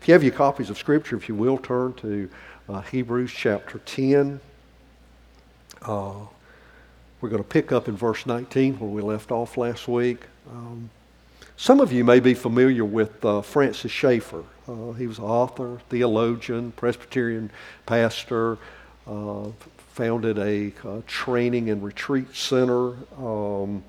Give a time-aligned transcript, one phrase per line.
[0.00, 2.28] If you have your copies of Scripture, if you will, turn to
[2.68, 4.40] uh, Hebrews chapter 10.
[5.82, 6.14] Uh,
[7.20, 10.20] we're going to pick up in verse 19 where we left off last week.
[10.50, 10.90] Um,
[11.56, 14.44] some of you may be familiar with uh, Francis Schaeffer.
[14.68, 17.50] Uh, he was author, theologian, Presbyterian
[17.86, 18.58] pastor,
[19.06, 19.46] uh,
[19.92, 22.94] founded a uh, training and retreat center.
[23.16, 23.82] Um,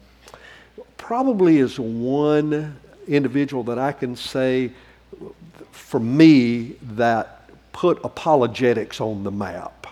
[0.98, 4.72] probably is one individual that I can say
[5.72, 9.88] for me that put apologetics on the map,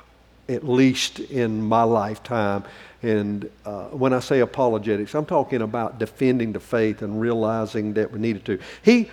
[0.50, 2.64] at least in my lifetime.
[3.04, 8.12] And uh, when I say apologetics, I'm talking about defending the faith and realizing that
[8.12, 8.60] we needed to.
[8.82, 9.12] He,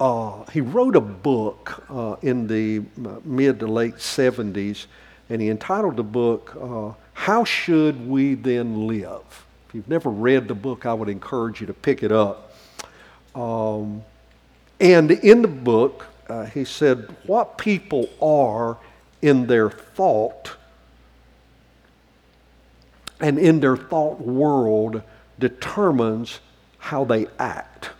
[0.00, 4.86] uh, he wrote a book uh, in the uh, mid to late 70s,
[5.28, 9.44] and he entitled the book, uh, How Should We Then Live?
[9.68, 12.54] If you've never read the book, I would encourage you to pick it up.
[13.34, 14.02] Um,
[14.80, 18.78] and in the book, uh, he said, What people are
[19.22, 20.56] in their thought
[23.20, 25.02] and in their thought world
[25.38, 26.40] determines
[26.78, 27.90] how they act.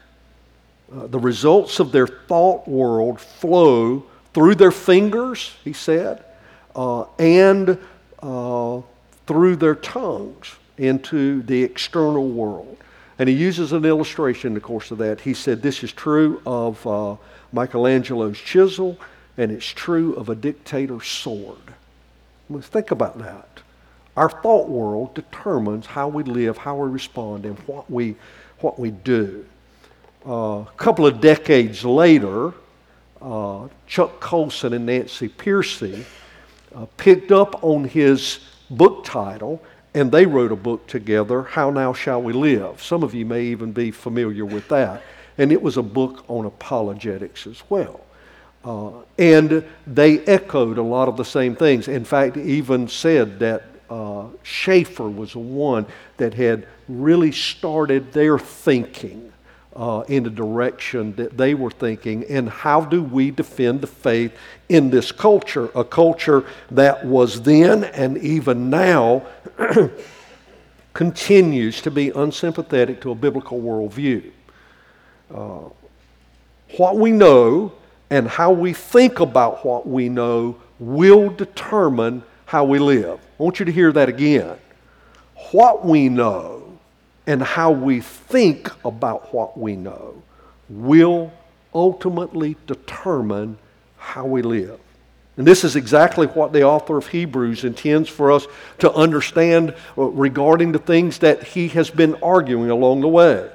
[0.94, 6.24] Uh, the results of their thought world flow through their fingers, he said,
[6.74, 7.78] uh, and
[8.22, 8.80] uh,
[9.26, 12.76] through their tongues into the external world.
[13.18, 15.20] And he uses an illustration in the course of that.
[15.20, 17.16] He said, This is true of uh,
[17.52, 18.98] Michelangelo's chisel,
[19.38, 21.58] and it's true of a dictator's sword.
[22.50, 23.48] Let's think about that.
[24.16, 28.16] Our thought world determines how we live, how we respond, and what we,
[28.60, 29.44] what we do.
[30.26, 32.52] Uh, a couple of decades later,
[33.20, 36.04] uh, Chuck Colson and Nancy Pearcey
[36.74, 39.62] uh, picked up on his book title
[39.96, 42.82] and they wrote a book together, How Now Shall We Live.
[42.82, 45.02] Some of you may even be familiar with that.
[45.38, 48.02] And it was a book on apologetics as well.
[48.62, 51.88] Uh, and they echoed a lot of the same things.
[51.88, 55.86] In fact, even said that uh, Schaeffer was the one
[56.18, 59.32] that had really started their thinking
[59.76, 62.24] uh, in the direction that they were thinking.
[62.24, 64.36] And how do we defend the faith
[64.68, 65.70] in this culture?
[65.74, 69.26] A culture that was then and even now
[70.94, 74.30] continues to be unsympathetic to a biblical worldview.
[75.32, 75.68] Uh,
[76.78, 77.72] what we know
[78.08, 83.20] and how we think about what we know will determine how we live.
[83.38, 84.56] I want you to hear that again.
[85.52, 86.65] What we know
[87.26, 90.22] and how we think about what we know
[90.68, 91.32] will
[91.74, 93.58] ultimately determine
[93.98, 94.78] how we live.
[95.36, 98.46] And this is exactly what the author of Hebrews intends for us
[98.78, 103.50] to understand uh, regarding the things that he has been arguing along the way.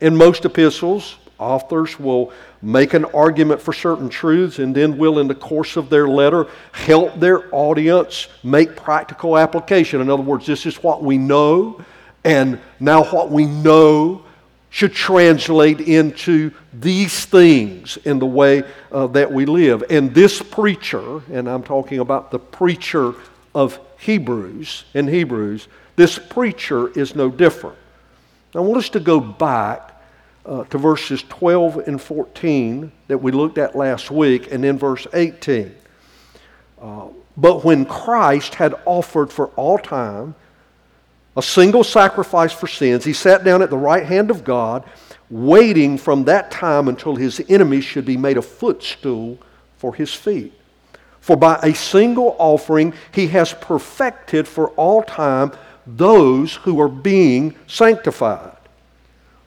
[0.00, 5.26] In most epistles, authors will make an argument for certain truths and then will, in
[5.26, 10.00] the course of their letter, help their audience make practical application.
[10.00, 11.84] In other words, this is what we know,
[12.24, 14.24] and now what we know
[14.70, 19.84] should translate into these things in the way uh, that we live.
[19.88, 23.14] And this preacher, and I'm talking about the preacher
[23.54, 27.76] of Hebrews, in Hebrews, this preacher is no different.
[28.54, 30.02] I want us to go back
[30.44, 35.06] uh, to verses 12 and 14 that we looked at last week, and then verse
[35.14, 35.72] 18.
[36.80, 40.34] Uh, but when Christ had offered for all time
[41.36, 43.04] a single sacrifice for sins.
[43.04, 44.84] He sat down at the right hand of God,
[45.30, 49.38] waiting from that time until his enemies should be made a footstool
[49.76, 50.52] for his feet.
[51.20, 55.52] For by a single offering he has perfected for all time
[55.86, 58.56] those who are being sanctified.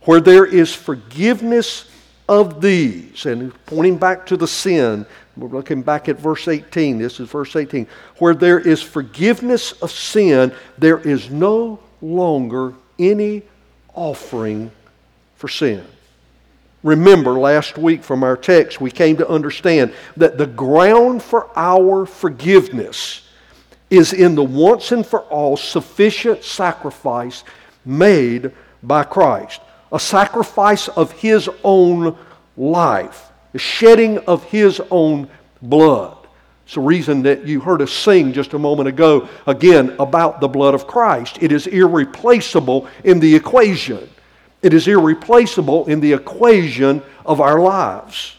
[0.01, 1.85] Where there is forgiveness
[2.27, 5.05] of these, and pointing back to the sin,
[5.37, 6.97] we're looking back at verse 18.
[6.97, 7.87] This is verse 18.
[8.17, 13.43] Where there is forgiveness of sin, there is no longer any
[13.93, 14.71] offering
[15.35, 15.85] for sin.
[16.83, 22.05] Remember, last week from our text, we came to understand that the ground for our
[22.05, 23.27] forgiveness
[23.89, 27.43] is in the once and for all sufficient sacrifice
[27.85, 28.51] made
[28.83, 29.61] by Christ.
[29.91, 32.17] A sacrifice of His own
[32.55, 35.29] life, the shedding of His own
[35.61, 36.17] blood.
[36.65, 40.49] It's the reason that you heard us sing just a moment ago, again, about the
[40.49, 41.37] blood of Christ.
[41.41, 44.09] It is irreplaceable in the equation.
[44.61, 48.35] It is irreplaceable in the equation of our lives.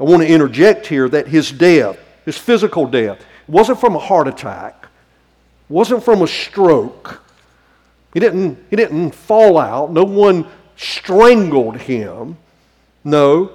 [0.00, 4.26] I want to interject here that his death, his physical death, wasn't from a heart
[4.26, 4.88] attack,
[5.68, 7.22] wasn't from a stroke.
[8.14, 9.92] He didn't, he didn't fall out.
[9.92, 10.46] No one
[10.76, 12.38] strangled him.
[13.02, 13.50] No,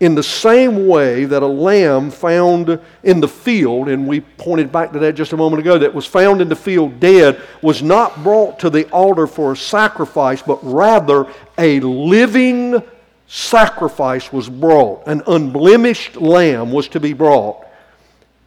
[0.00, 4.92] in the same way that a lamb found in the field, and we pointed back
[4.92, 8.22] to that just a moment ago, that was found in the field dead, was not
[8.22, 11.26] brought to the altar for a sacrifice, but rather
[11.58, 12.82] a living
[13.26, 15.06] sacrifice was brought.
[15.06, 17.66] An unblemished lamb was to be brought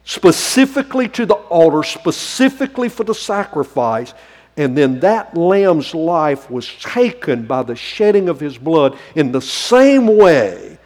[0.04, 4.12] specifically to the altar, specifically for the sacrifice.
[4.56, 9.40] And then that lamb's life was taken by the shedding of his blood in the
[9.40, 10.78] same way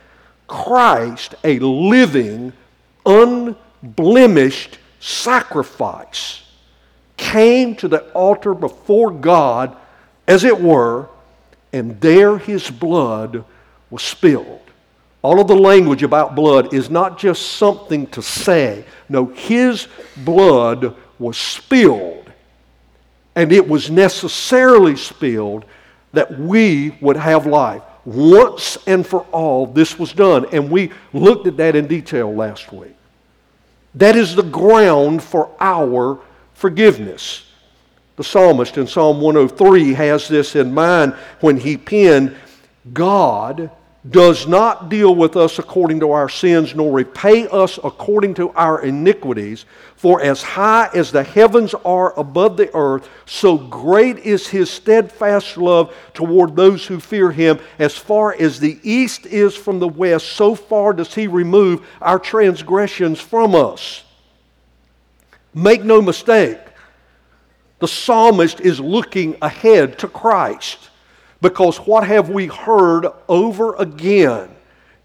[0.46, 2.54] Christ, a living,
[3.04, 6.42] unblemished sacrifice,
[7.18, 9.76] came to the altar before God,
[10.26, 11.08] as it were,
[11.72, 13.44] and there his blood
[13.90, 14.62] was spilled.
[15.20, 18.84] All of the language about blood is not just something to say.
[19.08, 22.17] No, his blood was spilled,
[23.38, 25.64] and it was necessarily spilled
[26.12, 27.82] that we would have life.
[28.04, 30.44] Once and for all, this was done.
[30.52, 32.96] And we looked at that in detail last week.
[33.94, 36.18] That is the ground for our
[36.54, 37.46] forgiveness.
[38.16, 42.34] The psalmist in Psalm 103 has this in mind when he penned,
[42.92, 43.70] God
[44.10, 48.82] does not deal with us according to our sins, nor repay us according to our
[48.82, 49.64] iniquities.
[49.96, 55.56] For as high as the heavens are above the earth, so great is his steadfast
[55.56, 57.58] love toward those who fear him.
[57.78, 62.18] As far as the east is from the west, so far does he remove our
[62.18, 64.04] transgressions from us.
[65.52, 66.58] Make no mistake,
[67.80, 70.87] the psalmist is looking ahead to Christ.
[71.40, 74.50] Because what have we heard over again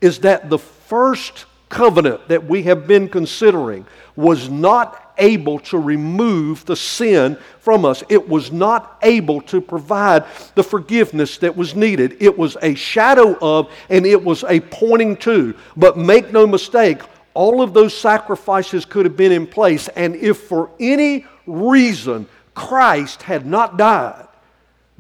[0.02, 3.86] is that the first covenant that we have been considering
[4.16, 8.04] was not able to remove the sin from us.
[8.10, 10.26] It was not able to provide
[10.56, 12.18] the forgiveness that was needed.
[12.20, 15.56] It was a shadow of and it was a pointing to.
[15.76, 17.00] But make no mistake,
[17.34, 19.88] all of those sacrifices could have been in place.
[19.90, 24.28] And if for any reason Christ had not died,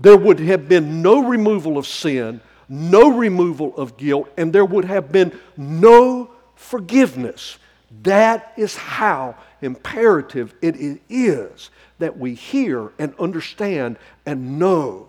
[0.03, 4.83] there would have been no removal of sin, no removal of guilt, and there would
[4.83, 7.57] have been no forgiveness.
[8.01, 10.75] That is how imperative it
[11.09, 11.69] is
[11.99, 15.07] that we hear and understand and know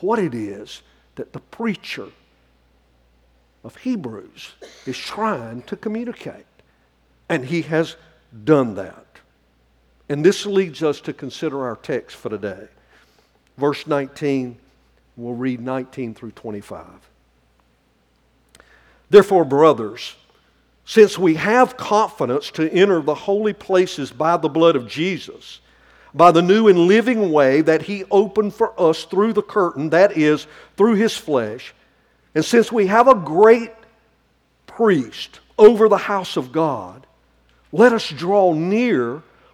[0.00, 0.82] what it is
[1.14, 2.08] that the preacher
[3.64, 4.52] of Hebrews
[4.84, 6.44] is trying to communicate.
[7.30, 7.96] And he has
[8.44, 9.06] done that.
[10.10, 12.68] And this leads us to consider our text for today.
[13.56, 14.58] Verse 19,
[15.16, 16.86] we'll read 19 through 25.
[19.08, 20.16] Therefore, brothers,
[20.84, 25.60] since we have confidence to enter the holy places by the blood of Jesus,
[26.14, 30.16] by the new and living way that He opened for us through the curtain, that
[30.16, 31.74] is, through His flesh,
[32.34, 33.72] and since we have a great
[34.66, 37.06] priest over the house of God,
[37.72, 39.22] let us draw near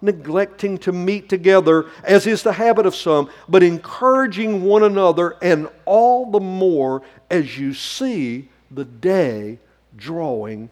[0.00, 5.68] neglecting to meet together, as is the habit of some, but encouraging one another, and
[5.84, 9.58] all the more as you see the day
[9.96, 10.70] drawing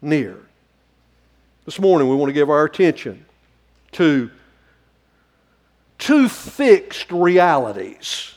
[0.00, 0.38] near.
[1.64, 3.24] This morning, we want to give our attention
[3.92, 4.30] to
[5.98, 8.34] two fixed realities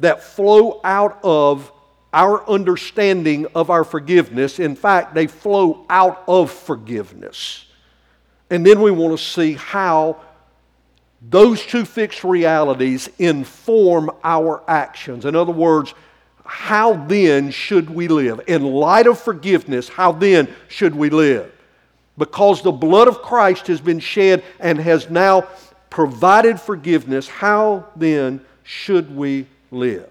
[0.00, 1.72] that flow out of
[2.12, 4.58] our understanding of our forgiveness.
[4.58, 7.65] In fact, they flow out of forgiveness.
[8.50, 10.20] And then we want to see how
[11.20, 15.24] those two fixed realities inform our actions.
[15.24, 15.94] In other words,
[16.44, 18.40] how then should we live?
[18.46, 21.52] In light of forgiveness, how then should we live?
[22.18, 25.48] Because the blood of Christ has been shed and has now
[25.90, 30.08] provided forgiveness, how then should we live?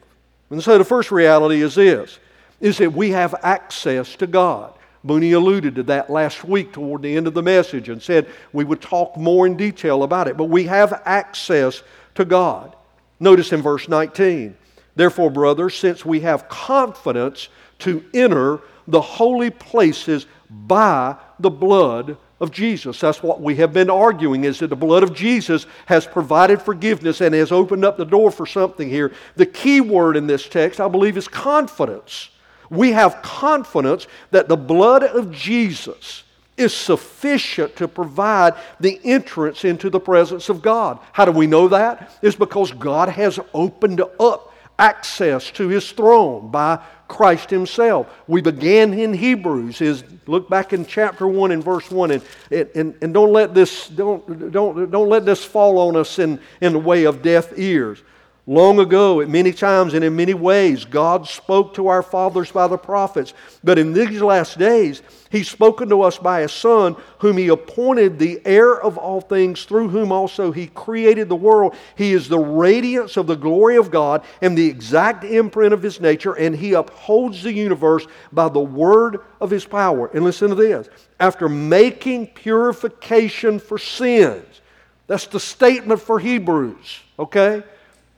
[0.50, 2.20] And so the first reality is this
[2.62, 4.74] is that we have access to God.
[5.06, 8.64] Mooney alluded to that last week toward the end of the message and said we
[8.64, 10.36] would talk more in detail about it.
[10.36, 11.84] But we have access
[12.16, 12.76] to God.
[13.20, 14.58] Notice in verse 19,
[14.96, 22.52] therefore, brothers, since we have confidence to enter the holy places by the blood of
[22.52, 23.00] Jesus.
[23.00, 27.22] That's what we have been arguing is that the blood of Jesus has provided forgiveness
[27.22, 29.14] and has opened up the door for something here.
[29.36, 32.30] The key word in this text, I believe, is confidence
[32.70, 36.24] we have confidence that the blood of Jesus
[36.58, 41.00] is sufficient to provide the entrance into the presence of God.
[41.12, 42.18] How do we know that?
[42.22, 48.08] It's because God has opened up access to his throne by Christ himself.
[48.28, 52.96] We began in Hebrews is look back in chapter 1 and verse 1 and, and,
[53.02, 56.80] and don't let this don't, don't, don't let this fall on us in, in the
[56.80, 58.02] way of deaf ears.
[58.48, 62.68] Long ago, at many times and in many ways, God spoke to our fathers by
[62.68, 63.34] the prophets.
[63.64, 68.20] But in these last days, He's spoken to us by His Son, whom He appointed
[68.20, 71.76] the heir of all things, through whom also He created the world.
[71.96, 76.00] He is the radiance of the glory of God and the exact imprint of His
[76.00, 80.12] nature, and He upholds the universe by the word of His power.
[80.14, 80.88] And listen to this
[81.20, 84.62] after making purification for sins,
[85.08, 87.64] that's the statement for Hebrews, okay?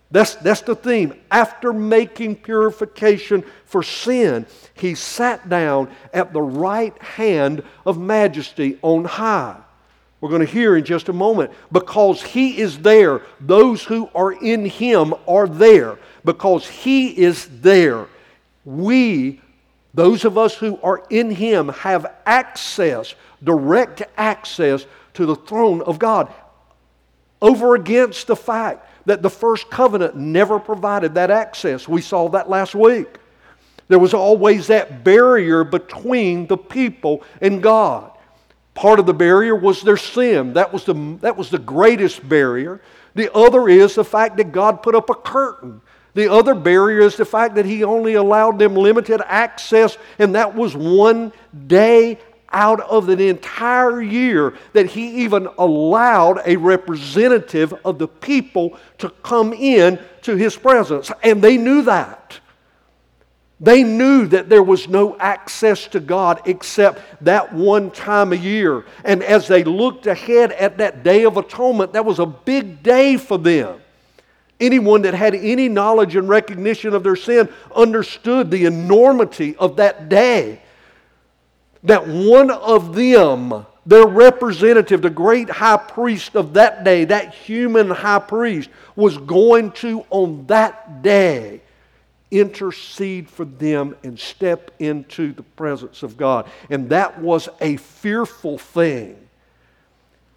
[0.09, 1.13] That's, that's the theme.
[1.29, 9.03] After making purification for sin, he sat down at the right hand of majesty on
[9.03, 9.57] high.
[10.21, 11.51] We're going to hear in just a moment.
[11.71, 15.99] Because he is there, those who are in him are there.
[16.23, 18.07] Because he is there,
[18.65, 19.41] we,
[19.93, 24.85] those of us who are in him, have access, direct access
[25.15, 26.33] to the throne of God.
[27.41, 31.87] Over against the fact that the first covenant never provided that access.
[31.87, 33.07] We saw that last week.
[33.87, 38.11] There was always that barrier between the people and God.
[38.73, 40.53] Part of the barrier was their sin.
[40.53, 42.81] That was the, that was the greatest barrier.
[43.15, 45.81] The other is the fact that God put up a curtain.
[46.13, 50.53] The other barrier is the fact that He only allowed them limited access, and that
[50.53, 51.31] was one
[51.67, 52.19] day
[52.51, 59.09] out of the entire year that he even allowed a representative of the people to
[59.09, 61.11] come in to his presence.
[61.23, 62.39] And they knew that.
[63.59, 68.85] They knew that there was no access to God except that one time a year.
[69.03, 73.17] And as they looked ahead at that day of atonement, that was a big day
[73.17, 73.81] for them.
[74.59, 80.07] Anyone that had any knowledge and recognition of their sin understood the enormity of that
[80.09, 80.61] day
[81.87, 87.89] that one of them, their representative, the great high priest of that day, that human
[87.89, 91.61] high priest, was going to, on that day,
[92.29, 96.49] intercede for them and step into the presence of God.
[96.69, 99.15] And that was a fearful thing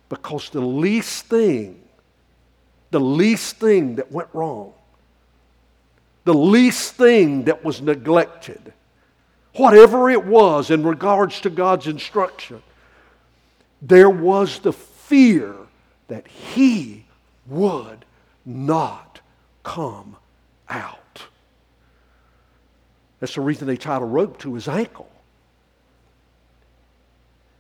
[0.09, 1.80] because the least thing,
[2.92, 4.73] the least thing that went wrong,
[6.25, 8.73] the least thing that was neglected,
[9.54, 12.62] whatever it was in regards to God's instruction,
[13.83, 15.54] there was the fear
[16.09, 17.04] that he
[17.47, 18.04] would
[18.45, 19.21] not
[19.62, 20.16] come
[20.69, 21.26] out.
[23.19, 25.11] That's the reason they tied a rope to his ankle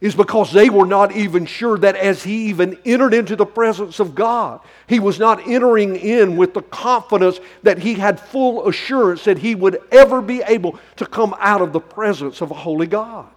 [0.00, 4.00] is because they were not even sure that as he even entered into the presence
[4.00, 9.24] of God, he was not entering in with the confidence that he had full assurance
[9.24, 12.86] that he would ever be able to come out of the presence of a holy
[12.86, 13.28] God.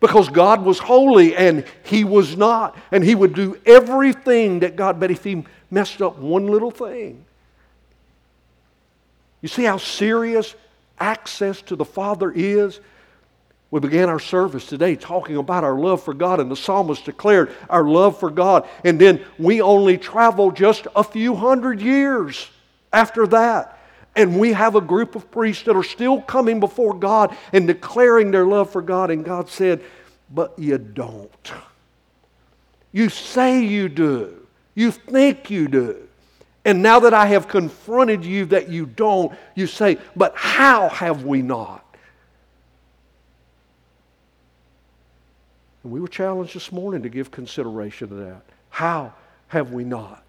[0.00, 2.74] Because God was holy and he was not.
[2.90, 7.26] And he would do everything that God, but if he messed up one little thing,
[9.42, 10.54] you see how serious
[10.98, 12.80] access to the Father is?
[13.70, 17.54] We began our service today talking about our love for God, and the psalmist declared
[17.68, 18.68] our love for God.
[18.84, 22.48] And then we only travel just a few hundred years
[22.92, 23.78] after that.
[24.16, 28.32] And we have a group of priests that are still coming before God and declaring
[28.32, 29.10] their love for God.
[29.10, 29.84] And God said,
[30.30, 31.52] But you don't.
[32.90, 36.08] You say you do, you think you do.
[36.64, 41.24] And now that I have confronted you that you don't, you say, But how have
[41.24, 41.89] we not?
[45.82, 48.42] And we were challenged this morning to give consideration to that.
[48.68, 49.14] How
[49.48, 50.22] have we not?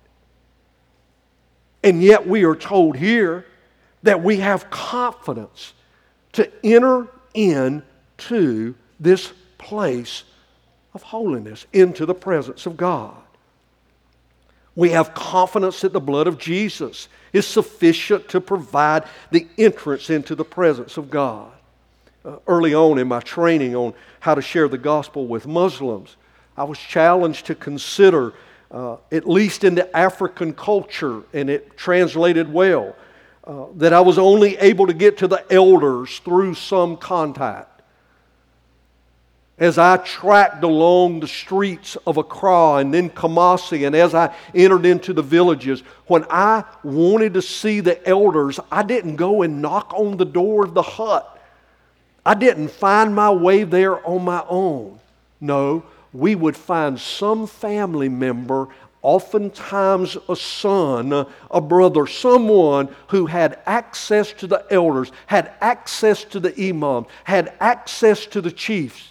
[1.84, 3.46] And yet we are told here
[4.04, 5.74] that we have confidence
[6.34, 10.24] to enter into this place
[10.94, 13.16] of holiness, into the presence of God.
[14.76, 20.34] We have confidence that the blood of Jesus is sufficient to provide the entrance into
[20.34, 21.52] the presence of God
[22.26, 26.18] uh, early on in my training on how to share the gospel with Muslims,
[26.56, 28.34] I was challenged to consider,
[28.70, 32.96] uh, at least in the African culture, and it translated well,
[33.46, 37.82] uh, that I was only able to get to the elders through some contact.
[39.58, 44.86] As I tracked along the streets of Accra and then Kumasi, and as I entered
[44.86, 49.94] into the villages, when I wanted to see the elders, I didn't go and knock
[49.96, 51.41] on the door of the hut.
[52.26, 55.00] I didn't find my way there on my own.
[55.40, 58.68] No, we would find some family member,
[59.02, 66.40] oftentimes a son, a brother, someone who had access to the elders, had access to
[66.40, 69.08] the imam, had access to the chiefs.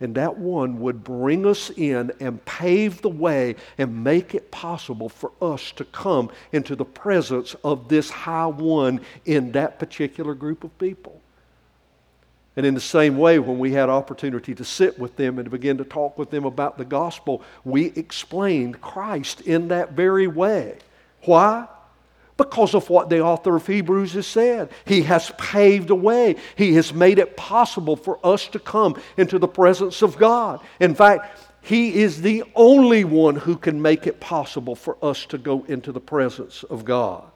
[0.00, 5.08] And that one would bring us in and pave the way and make it possible
[5.08, 10.64] for us to come into the presence of this high one in that particular group
[10.64, 11.20] of people.
[12.56, 15.50] And in the same way, when we had opportunity to sit with them and to
[15.50, 20.78] begin to talk with them about the gospel, we explained Christ in that very way.
[21.22, 21.66] Why?
[22.36, 24.70] Because of what the author of Hebrews has said.
[24.84, 26.36] He has paved a way.
[26.56, 30.60] He has made it possible for us to come into the presence of God.
[30.78, 35.38] In fact, He is the only one who can make it possible for us to
[35.38, 37.30] go into the presence of God.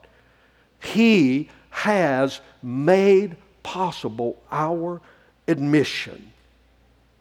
[0.79, 3.35] He has made
[3.69, 4.99] possible our
[5.47, 6.31] admission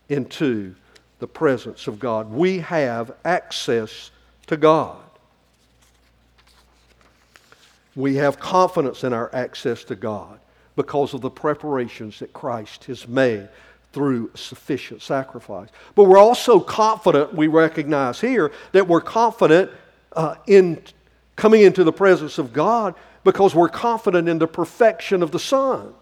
[0.08, 0.74] into
[1.18, 2.30] the presence of God.
[2.30, 4.10] We have access
[4.46, 4.96] to God.
[7.94, 10.40] We have confidence in our access to God
[10.74, 13.46] because of the preparations that Christ has made
[13.92, 15.68] through sufficient sacrifice.
[15.94, 19.70] But we're also confident, we recognize here, that we're confident
[20.14, 20.80] uh, in
[21.36, 25.92] coming into the presence of God because we're confident in the perfection of the Son.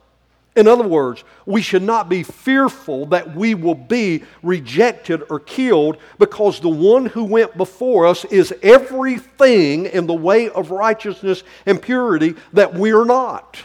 [0.56, 5.98] In other words, we should not be fearful that we will be rejected or killed
[6.18, 11.80] because the one who went before us is everything in the way of righteousness and
[11.80, 13.58] purity that we are not.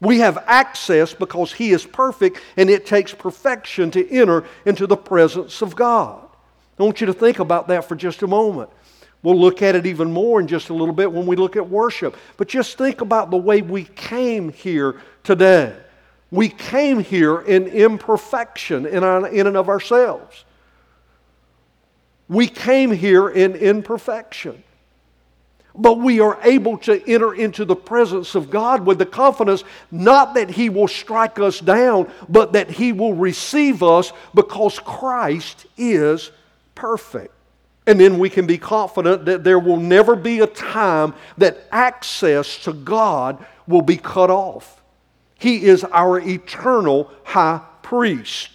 [0.00, 4.96] We have access because he is perfect and it takes perfection to enter into the
[4.96, 6.24] presence of God.
[6.78, 8.70] I want you to think about that for just a moment.
[9.24, 11.68] We'll look at it even more in just a little bit when we look at
[11.68, 12.16] worship.
[12.36, 15.74] But just think about the way we came here today.
[16.30, 20.44] We came here in imperfection in, our, in and of ourselves.
[22.28, 24.62] We came here in imperfection.
[25.74, 30.34] But we are able to enter into the presence of God with the confidence not
[30.34, 36.32] that He will strike us down, but that He will receive us because Christ is
[36.74, 37.32] perfect.
[37.86, 42.58] And then we can be confident that there will never be a time that access
[42.64, 44.77] to God will be cut off.
[45.38, 48.50] He is our eternal high priest.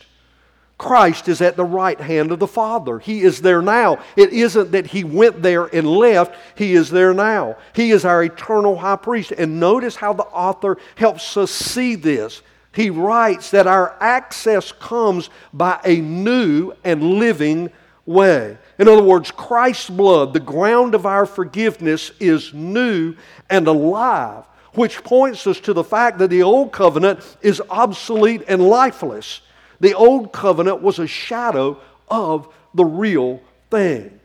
[0.77, 2.99] Christ is at the right hand of the Father.
[2.99, 3.99] He is there now.
[4.17, 7.55] It isn't that He went there and left, He is there now.
[7.73, 9.31] He is our eternal high priest.
[9.31, 12.41] And notice how the author helps us see this.
[12.75, 17.71] He writes that our access comes by a new and living
[18.05, 18.57] way.
[18.77, 23.15] In other words, Christ's blood, the ground of our forgiveness, is new
[23.49, 24.43] and alive
[24.73, 29.41] which points us to the fact that the old covenant is obsolete and lifeless.
[29.79, 34.19] The old covenant was a shadow of the real thing.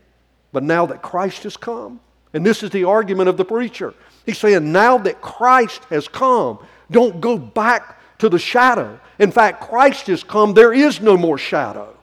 [0.51, 1.99] But now that Christ has come,
[2.33, 3.93] and this is the argument of the preacher,
[4.25, 6.59] he's saying, now that Christ has come,
[6.89, 8.99] don't go back to the shadow.
[9.19, 11.85] In fact, Christ has come, there is no more shadow.
[11.87, 11.95] Have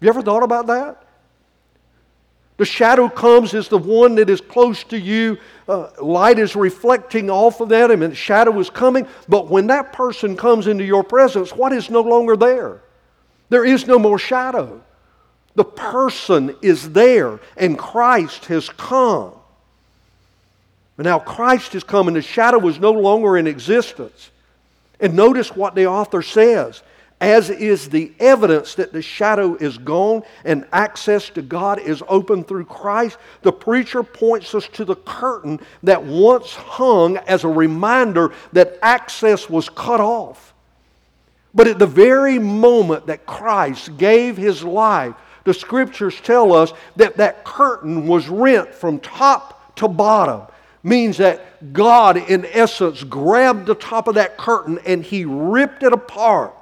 [0.00, 1.01] you ever thought about that?
[2.58, 5.38] The shadow comes as the one that is close to you.
[5.66, 9.06] Uh, light is reflecting off of that, and the shadow is coming.
[9.28, 12.82] But when that person comes into your presence, what is no longer there?
[13.48, 14.82] There is no more shadow.
[15.54, 19.32] The person is there, and Christ has come.
[20.98, 24.30] And now Christ has come, and the shadow is no longer in existence.
[25.00, 26.82] And notice what the author says
[27.22, 32.42] as is the evidence that the shadow is gone and access to God is open
[32.42, 38.32] through Christ, the preacher points us to the curtain that once hung as a reminder
[38.52, 40.52] that access was cut off.
[41.54, 47.18] But at the very moment that Christ gave his life, the scriptures tell us that
[47.18, 50.42] that curtain was rent from top to bottom
[50.82, 55.92] means that God, in essence, grabbed the top of that curtain and he ripped it
[55.92, 56.52] apart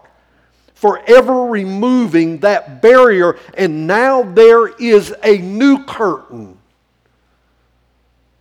[0.81, 6.57] forever removing that barrier, and now there is a new curtain.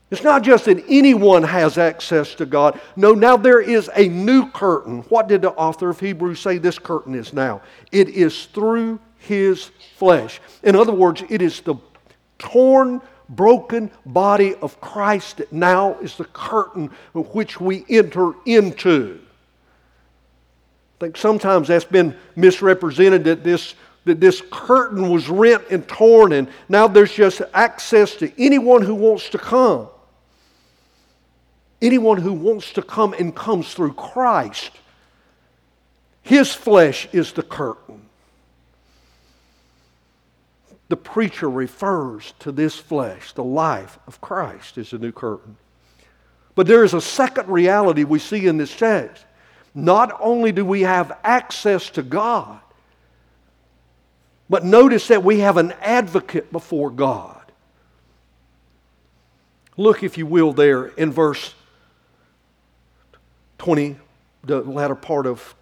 [0.10, 2.80] It's not just that anyone has access to God.
[2.95, 5.02] No, now there is a new curtain.
[5.10, 7.62] What did the author of Hebrews say this curtain is now?
[7.91, 10.39] It is through his flesh.
[10.63, 11.75] In other words, it is the
[12.38, 19.19] torn, broken body of Christ that now is the curtain which we enter into.
[21.00, 26.34] I think sometimes that's been misrepresented that this, that this curtain was rent and torn,
[26.34, 29.88] and now there's just access to anyone who wants to come.
[31.82, 34.72] Anyone who wants to come and comes through Christ.
[36.22, 38.02] His flesh is the curtain.
[40.90, 45.56] The preacher refers to this flesh, the life of Christ is the new curtain.
[46.56, 49.24] But there is a second reality we see in this text.
[49.73, 52.60] Not only do we have access to God,
[54.49, 57.36] but notice that we have an advocate before God.
[59.77, 61.53] Look, if you will, there in verse
[63.60, 63.95] 20,
[64.43, 65.55] the latter part of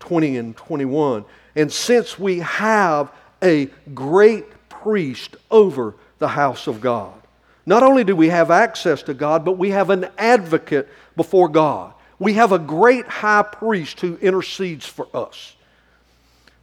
[0.00, 1.24] 20 and 21.
[1.54, 3.12] And since we have
[3.42, 7.14] a great priest over the house of God,
[7.66, 11.94] not only do we have access to God, but we have an advocate before God.
[12.24, 15.56] We have a great high priest who intercedes for us.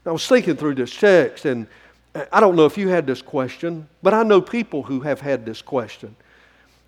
[0.03, 1.67] I was thinking through this text, and
[2.15, 5.21] uh, I don't know if you had this question, but I know people who have
[5.21, 6.15] had this question.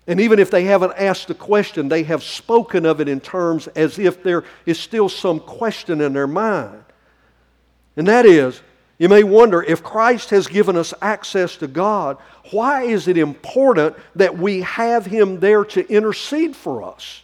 [0.08, 3.68] And even if they haven't asked the question, they have spoken of it in terms
[3.68, 6.82] as if there is still some question in their mind.
[7.96, 8.60] And that is,
[8.98, 12.18] you may wonder if Christ has given us access to God,
[12.50, 17.20] why is it important that we have Him there to intercede for us?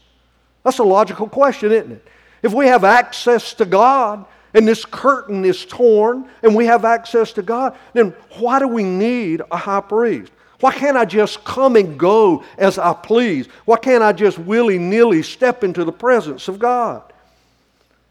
[0.62, 2.08] That's a logical question, isn't it?
[2.42, 7.32] If we have access to God and this curtain is torn and we have access
[7.34, 10.32] to God, then why do we need a high priest?
[10.60, 13.46] Why can't I just come and go as I please?
[13.64, 17.02] Why can't I just willy nilly step into the presence of God?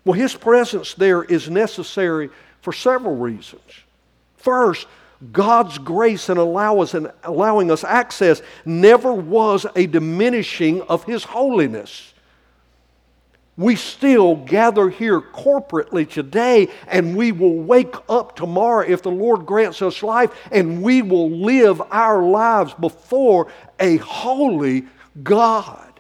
[0.04, 2.30] Well, His presence there is necessary
[2.62, 3.62] for several reasons.
[4.38, 4.88] First,
[5.32, 12.09] God's grace in allowing us access never was a diminishing of His holiness
[13.60, 19.46] we still gather here corporately today, and we will wake up tomorrow if the Lord
[19.46, 24.86] grants us life, and we will live our lives before a holy
[25.22, 26.00] God,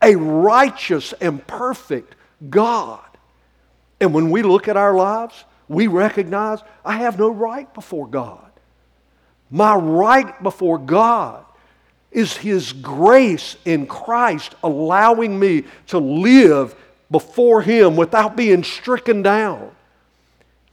[0.00, 2.14] a righteous and perfect
[2.48, 3.04] God.
[4.00, 8.48] And when we look at our lives, we recognize I have no right before God.
[9.50, 11.44] My right before God
[12.12, 16.76] is His grace in Christ allowing me to live
[17.12, 19.70] before Him without being stricken down.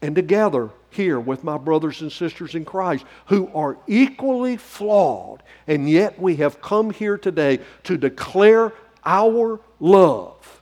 [0.01, 5.87] And together here with my brothers and sisters in Christ who are equally flawed, and
[5.89, 8.73] yet we have come here today to declare
[9.05, 10.61] our love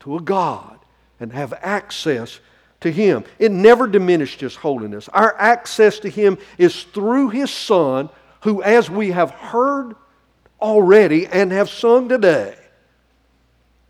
[0.00, 0.78] to a God
[1.20, 2.40] and have access
[2.80, 3.24] to Him.
[3.38, 5.08] It never diminished His holiness.
[5.08, 8.08] Our access to Him is through His Son,
[8.42, 9.94] who, as we have heard
[10.60, 12.56] already and have sung today,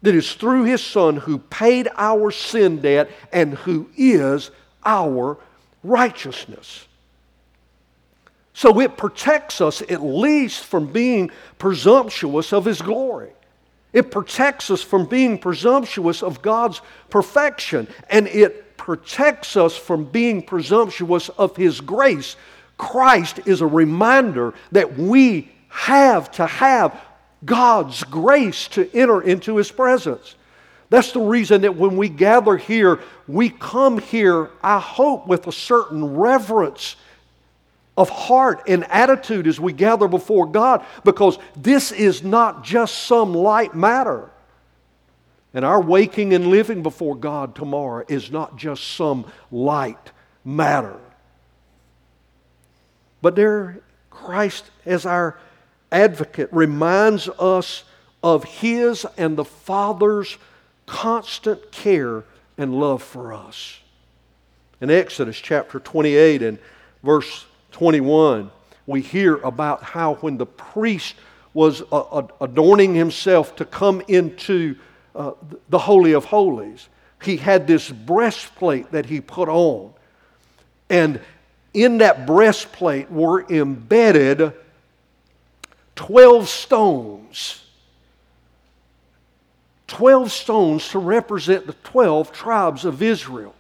[0.03, 4.51] that is through his Son who paid our sin debt and who is
[4.85, 5.39] our
[5.83, 6.87] righteousness.
[8.53, 13.31] So it protects us at least from being presumptuous of his glory.
[13.93, 17.89] It protects us from being presumptuous of God's perfection.
[18.11, 22.37] And it protects us from being presumptuous of his grace.
[22.77, 27.01] Christ is a reminder that we have to have
[27.45, 30.35] God's grace to enter into His presence.
[30.91, 35.53] That's the reason that when we gather here, we come here, I hope, with a
[35.53, 36.97] certain reverence
[37.97, 43.35] of heart and attitude as we gather before God, because this is not just some
[43.35, 44.31] light matter.
[45.53, 50.13] And our waking and living before God tomorrow is not just some light
[50.45, 50.97] matter.
[53.21, 55.39] But there, Christ as our
[55.91, 57.85] advocate reminds us
[58.23, 60.37] of his and the Father's
[60.87, 62.25] constant care
[62.57, 63.79] and love for us.
[64.81, 66.59] In Exodus chapter 28 and
[67.03, 68.51] verse 21,
[68.87, 71.15] we hear about how when the priest
[71.55, 74.77] was uh, uh, adorning himself to come into
[75.15, 75.33] uh,
[75.69, 76.89] the Holy of Holies,
[77.23, 79.93] he had this breastplate that he put on.
[80.89, 81.21] And
[81.75, 84.53] in that breastplate were embedded
[85.99, 87.61] 12 stones.
[89.89, 93.53] 12 stones to represent the 12 tribes of Israel.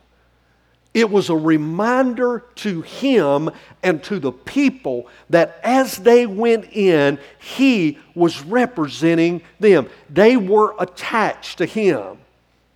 [0.95, 3.51] It was a reminder to him
[3.83, 9.89] and to the people that as they went in, he was representing them.
[10.09, 12.19] They were attached to him.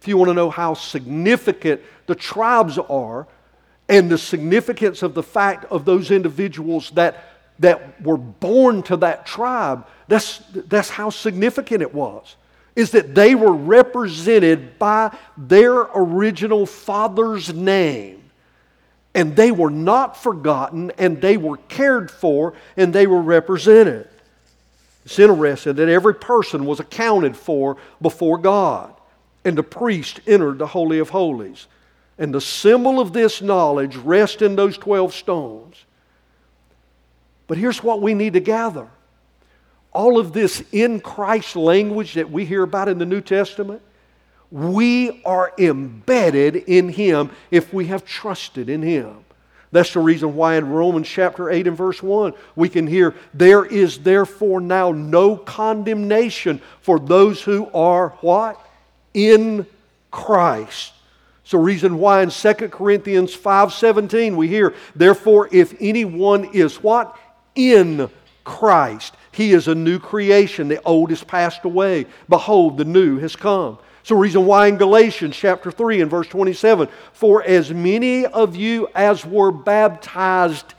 [0.00, 3.28] If you want to know how significant the tribes are
[3.88, 7.31] and the significance of the fact of those individuals that
[7.62, 12.36] that were born to that tribe, that's, that's how significant it was.
[12.76, 18.22] Is that they were represented by their original father's name.
[19.14, 24.08] And they were not forgotten, and they were cared for, and they were represented.
[25.04, 28.94] It's interesting that every person was accounted for before God,
[29.44, 31.66] and the priest entered the Holy of Holies.
[32.18, 35.84] And the symbol of this knowledge rests in those 12 stones.
[37.46, 38.88] But here's what we need to gather
[39.92, 43.82] all of this in Christ language that we hear about in the New Testament,
[44.50, 49.24] we are embedded in Him if we have trusted in Him.
[49.70, 53.64] That's the reason why in Romans chapter 8 and verse 1, we can hear, There
[53.64, 58.60] is therefore now no condemnation for those who are what?
[59.14, 59.66] In
[60.10, 60.92] Christ.
[61.42, 67.16] It's the reason why in 2 Corinthians 5:17 we hear, Therefore, if anyone is what?
[67.54, 68.10] In
[68.44, 69.14] Christ.
[69.32, 70.68] He is a new creation.
[70.68, 72.06] The old has passed away.
[72.28, 73.78] Behold, the new has come.
[74.04, 78.88] So, reason why in Galatians chapter 3 and verse 27 For as many of you
[78.94, 80.74] as were baptized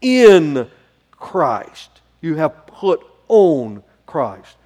[0.00, 0.68] in
[1.12, 4.56] Christ, you have put on Christ.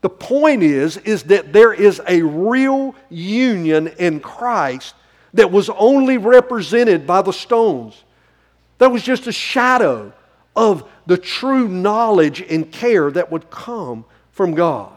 [0.00, 4.94] The point is, is that there is a real union in Christ
[5.34, 8.02] that was only represented by the stones.
[8.78, 10.12] That was just a shadow
[10.56, 14.92] of the true knowledge and care that would come from God.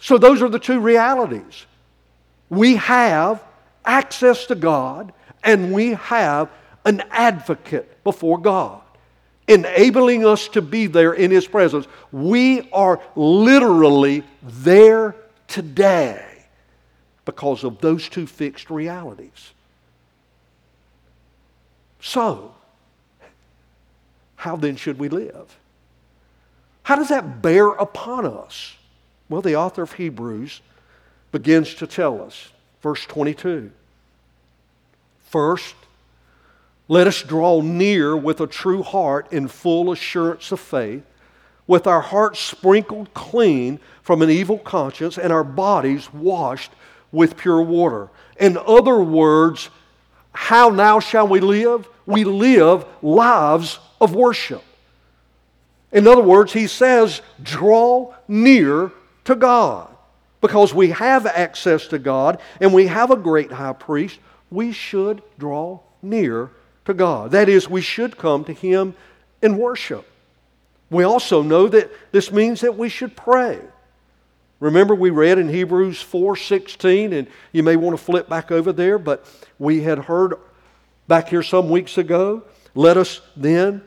[0.00, 1.66] So, those are the two realities.
[2.48, 3.42] We have
[3.84, 6.50] access to God, and we have
[6.84, 8.82] an advocate before God,
[9.48, 11.86] enabling us to be there in His presence.
[12.12, 15.16] We are literally there
[15.48, 16.44] today
[17.24, 19.52] because of those two fixed realities.
[22.00, 22.53] So,
[24.44, 25.58] how then should we live?
[26.82, 28.74] How does that bear upon us?
[29.30, 30.60] Well, the author of Hebrews
[31.32, 32.50] begins to tell us.
[32.82, 33.70] Verse 22.
[35.30, 35.74] First,
[36.88, 41.04] let us draw near with a true heart in full assurance of faith,
[41.66, 46.72] with our hearts sprinkled clean from an evil conscience and our bodies washed
[47.10, 48.10] with pure water.
[48.38, 49.70] In other words,
[50.34, 51.88] how now shall we live?
[52.04, 54.62] We live lives of worship.
[55.92, 58.90] In other words, he says, draw near
[59.24, 59.88] to God.
[60.40, 64.18] Because we have access to God and we have a great high priest,
[64.50, 66.50] we should draw near
[66.84, 67.30] to God.
[67.30, 68.94] That is, we should come to him
[69.40, 70.06] in worship.
[70.90, 73.58] We also know that this means that we should pray.
[74.60, 78.98] Remember, we read in Hebrews 4:16, and you may want to flip back over there,
[78.98, 79.26] but
[79.58, 80.34] we had heard
[81.08, 82.42] back here some weeks ago.
[82.74, 83.82] Let us then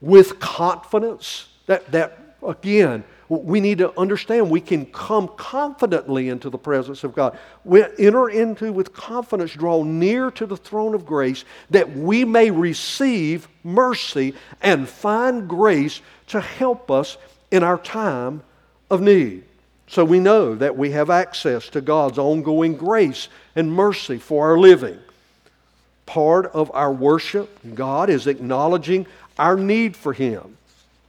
[0.00, 1.48] with confidence.
[1.66, 7.14] That, that again, we need to understand we can come confidently into the presence of
[7.14, 7.38] God.
[7.62, 12.50] We enter into with confidence, draw near to the throne of grace that we may
[12.50, 17.18] receive mercy and find grace to help us
[17.50, 18.42] in our time
[18.90, 19.44] of need.
[19.88, 24.58] So we know that we have access to God's ongoing grace and mercy for our
[24.58, 24.98] living.
[26.08, 29.06] Part of our worship, God is acknowledging
[29.38, 30.56] our need for Him.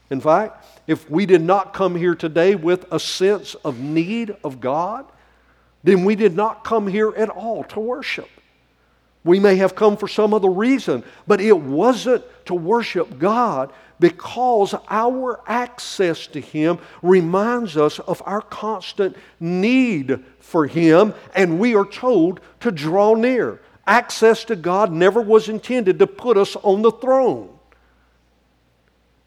[0.10, 4.60] In fact, if we did not come here today with a sense of need of
[4.60, 5.06] God,
[5.86, 8.28] then we did not come here at all to worship.
[9.24, 14.76] We may have come for some other reason, but it wasn't to worship God because
[14.90, 21.86] our access to Him reminds us of our constant need for Him, and we are
[21.86, 23.62] told to draw near.
[23.90, 27.50] Access to God never was intended to put us on the throne.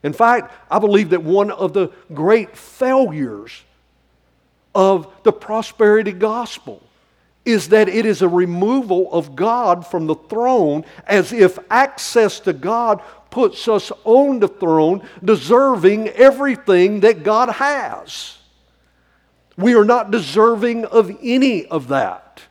[0.04, 3.60] In fact, I believe that one of the great failures
[4.72, 6.80] of the prosperity gospel
[7.44, 12.52] is that it is a removal of God from the throne as if access to
[12.52, 18.38] God puts us on the throne, deserving everything that God has.
[19.56, 22.42] We are not deserving of any of that.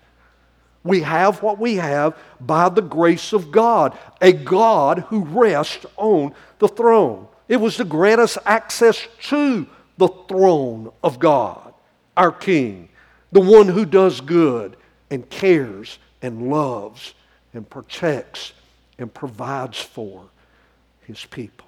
[0.84, 6.34] We have what we have by the grace of God, a God who rests on
[6.60, 7.28] the throne.
[7.48, 9.68] It was to grant us access to
[9.98, 11.74] the throne of God,
[12.18, 12.90] our King,
[13.32, 14.78] the one who does good
[15.12, 17.14] and cares and loves
[17.54, 18.54] and protects
[18.98, 20.30] and provides for
[21.02, 21.68] his people.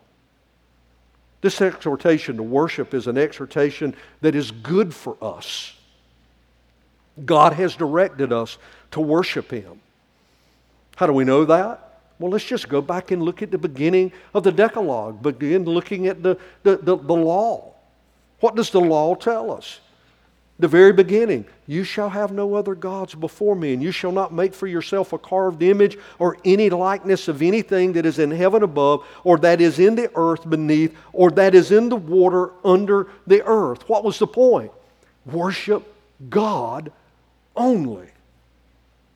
[1.41, 5.73] This exhortation to worship is an exhortation that is good for us.
[7.25, 8.57] God has directed us
[8.93, 9.79] to worship Him.
[10.95, 11.99] How do we know that?
[12.19, 16.07] Well, let's just go back and look at the beginning of the Decalogue, begin looking
[16.07, 17.73] at the, the, the, the law.
[18.39, 19.79] What does the law tell us?
[20.59, 24.31] The very beginning, you shall have no other gods before me, and you shall not
[24.31, 28.61] make for yourself a carved image or any likeness of anything that is in heaven
[28.61, 33.07] above, or that is in the earth beneath, or that is in the water under
[33.25, 33.89] the earth.
[33.89, 34.71] What was the point?
[35.25, 35.83] Worship
[36.29, 36.91] God
[37.55, 38.12] only.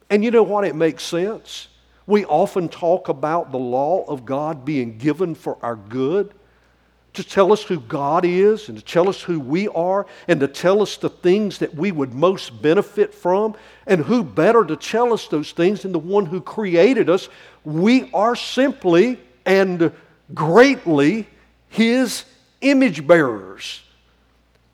[0.10, 0.64] And you know what?
[0.64, 1.68] It makes sense.
[2.06, 6.34] We often talk about the law of God being given for our good
[7.18, 10.48] to tell us who God is and to tell us who we are and to
[10.48, 13.56] tell us the things that we would most benefit from.
[13.88, 17.28] And who better to tell us those things than the one who created us?
[17.66, 19.92] We are simply and
[20.34, 21.28] greatly
[21.70, 22.24] His
[22.62, 23.82] image bearers.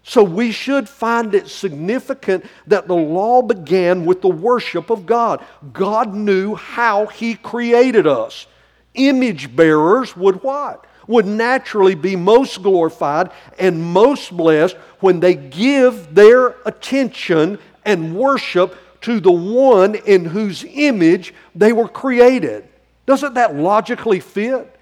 [0.03, 5.43] So we should find it significant that the law began with the worship of God.
[5.71, 8.45] God knew how He created us.
[8.93, 10.85] Image bearers would what?
[11.07, 18.75] would naturally be most glorified and most blessed when they give their attention and worship
[19.01, 22.67] to the one in whose image they were created.
[23.05, 24.79] Doesn't that logically fit?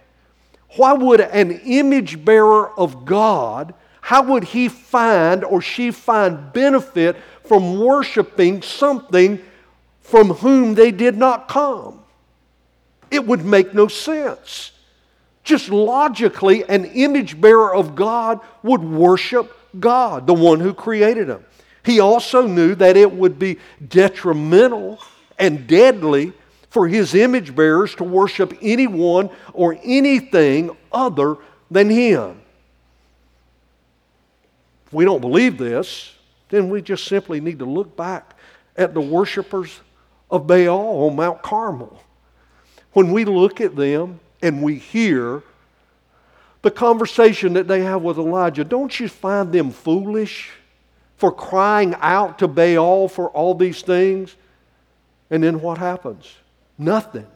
[0.77, 7.15] Why would an image bearer of God, how would he find or she find benefit
[7.45, 9.39] from worshiping something
[10.01, 11.99] from whom they did not come?
[13.09, 14.71] It would make no sense.
[15.43, 21.45] Just logically, an image bearer of God would worship God, the one who created him.
[21.83, 24.99] He also knew that it would be detrimental
[25.39, 26.33] and deadly
[26.69, 31.37] for his image bearers to worship anyone or anything other
[31.69, 32.40] than him.
[34.91, 36.11] If we don't believe this,
[36.49, 38.37] then we just simply need to look back
[38.75, 39.79] at the worshipers
[40.29, 42.03] of Baal on Mount Carmel.
[42.91, 45.43] When we look at them, and we hear
[46.61, 50.49] the conversation that they have with Elijah, don't you find them foolish
[51.15, 54.35] for crying out to Baal for all these things?
[55.29, 56.35] And then what happens?
[56.77, 57.27] Nothing.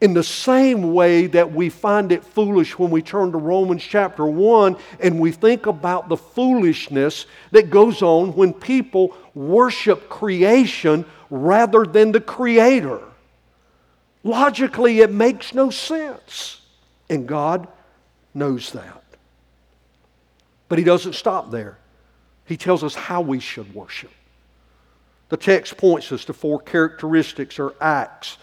[0.00, 4.24] In the same way that we find it foolish when we turn to Romans chapter
[4.24, 11.84] 1 and we think about the foolishness that goes on when people worship creation rather
[11.84, 13.00] than the Creator.
[14.24, 16.62] Logically, it makes no sense.
[17.10, 17.68] And God
[18.32, 19.02] knows that.
[20.68, 21.76] But He doesn't stop there.
[22.46, 24.10] He tells us how we should worship.
[25.28, 28.38] The text points us to four characteristics or acts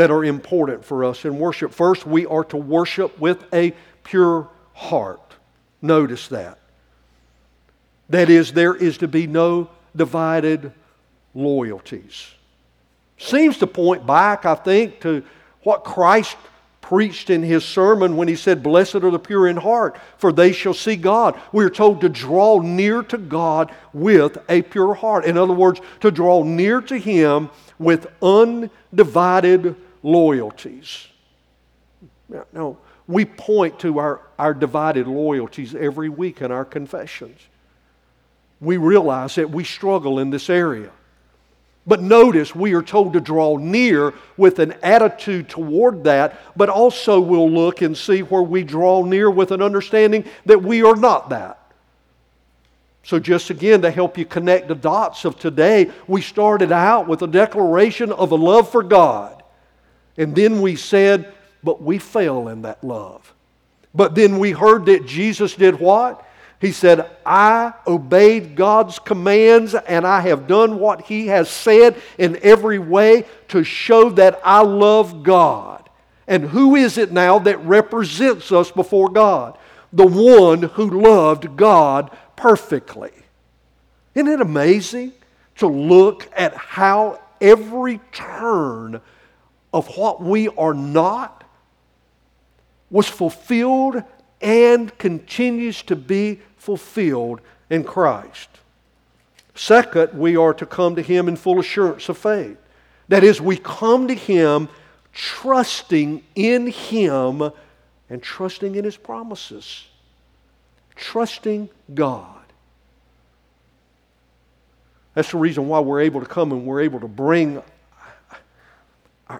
[0.00, 1.72] that are important for us in worship.
[1.72, 5.34] First, we are to worship with a pure heart.
[5.80, 6.58] Notice that.
[8.08, 10.72] That is, there is to be no divided
[11.34, 12.34] loyalties
[13.20, 15.22] seems to point back, I think, to
[15.62, 16.36] what Christ
[16.80, 20.52] preached in his sermon when he said, Blessed are the pure in heart, for they
[20.52, 21.38] shall see God.
[21.52, 25.26] We are told to draw near to God with a pure heart.
[25.26, 31.06] In other words, to draw near to him with undivided loyalties.
[32.52, 37.40] No, we point to our, our divided loyalties every week in our confessions.
[38.60, 40.90] We realize that we struggle in this area.
[41.86, 47.18] But notice we are told to draw near with an attitude toward that, but also
[47.18, 51.30] we'll look and see where we draw near with an understanding that we are not
[51.30, 51.56] that.
[53.02, 57.22] So, just again to help you connect the dots of today, we started out with
[57.22, 59.39] a declaration of a love for God.
[60.16, 63.32] And then we said, but we fail in that love.
[63.94, 66.24] But then we heard that Jesus did what?
[66.60, 72.38] He said, I obeyed God's commands and I have done what He has said in
[72.42, 75.88] every way to show that I love God.
[76.28, 79.56] And who is it now that represents us before God?
[79.92, 83.12] The one who loved God perfectly.
[84.14, 85.12] Isn't it amazing
[85.56, 89.00] to look at how every turn
[89.72, 91.44] of what we are not
[92.90, 94.02] was fulfilled
[94.40, 98.48] and continues to be fulfilled in Christ.
[99.54, 102.56] Second, we are to come to Him in full assurance of faith.
[103.08, 104.68] That is, we come to Him
[105.12, 107.50] trusting in Him
[108.08, 109.84] and trusting in His promises.
[110.96, 112.26] Trusting God.
[115.14, 117.62] That's the reason why we're able to come and we're able to bring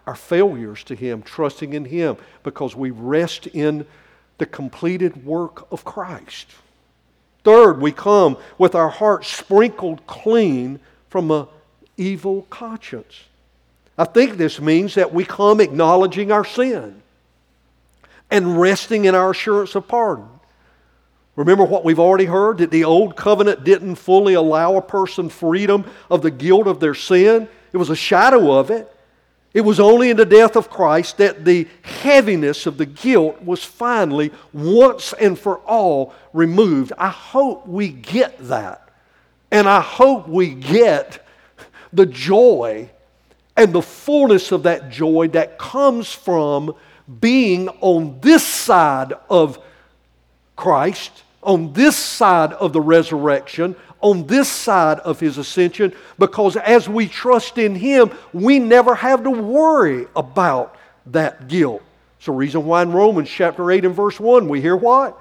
[0.07, 3.87] our failures to Him, trusting in Him, because we rest in
[4.39, 6.49] the completed work of Christ.
[7.45, 11.47] Third, we come with our hearts sprinkled clean from an
[11.97, 13.25] evil conscience.
[13.97, 17.03] I think this means that we come acknowledging our sin
[18.31, 20.29] and resting in our assurance of pardon.
[21.37, 25.85] Remember what we've already heard that the old covenant didn't fully allow a person freedom
[26.11, 28.95] of the guilt of their sin, it was a shadow of it.
[29.53, 33.65] It was only in the death of Christ that the heaviness of the guilt was
[33.65, 36.93] finally, once and for all, removed.
[36.97, 38.89] I hope we get that.
[39.51, 41.27] And I hope we get
[41.93, 42.89] the joy
[43.57, 46.75] and the fullness of that joy that comes from
[47.21, 49.59] being on this side of
[50.55, 56.89] Christ, on this side of the resurrection, on this side of his ascension, because as
[56.89, 60.77] we trust in him, we never have to worry about
[61.07, 61.83] that guilt.
[62.17, 65.21] It's the reason why in Romans chapter 8 and verse 1 we hear what?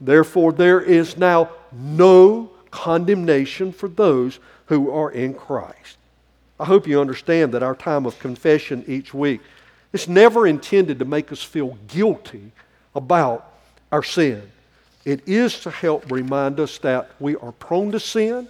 [0.00, 5.96] Therefore, there is now no condemnation for those who are in Christ.
[6.58, 9.40] I hope you understand that our time of confession each week
[9.92, 12.52] is never intended to make us feel guilty
[12.94, 13.52] about
[13.90, 14.42] our sin.
[15.04, 18.48] It is to help remind us that we are prone to sin,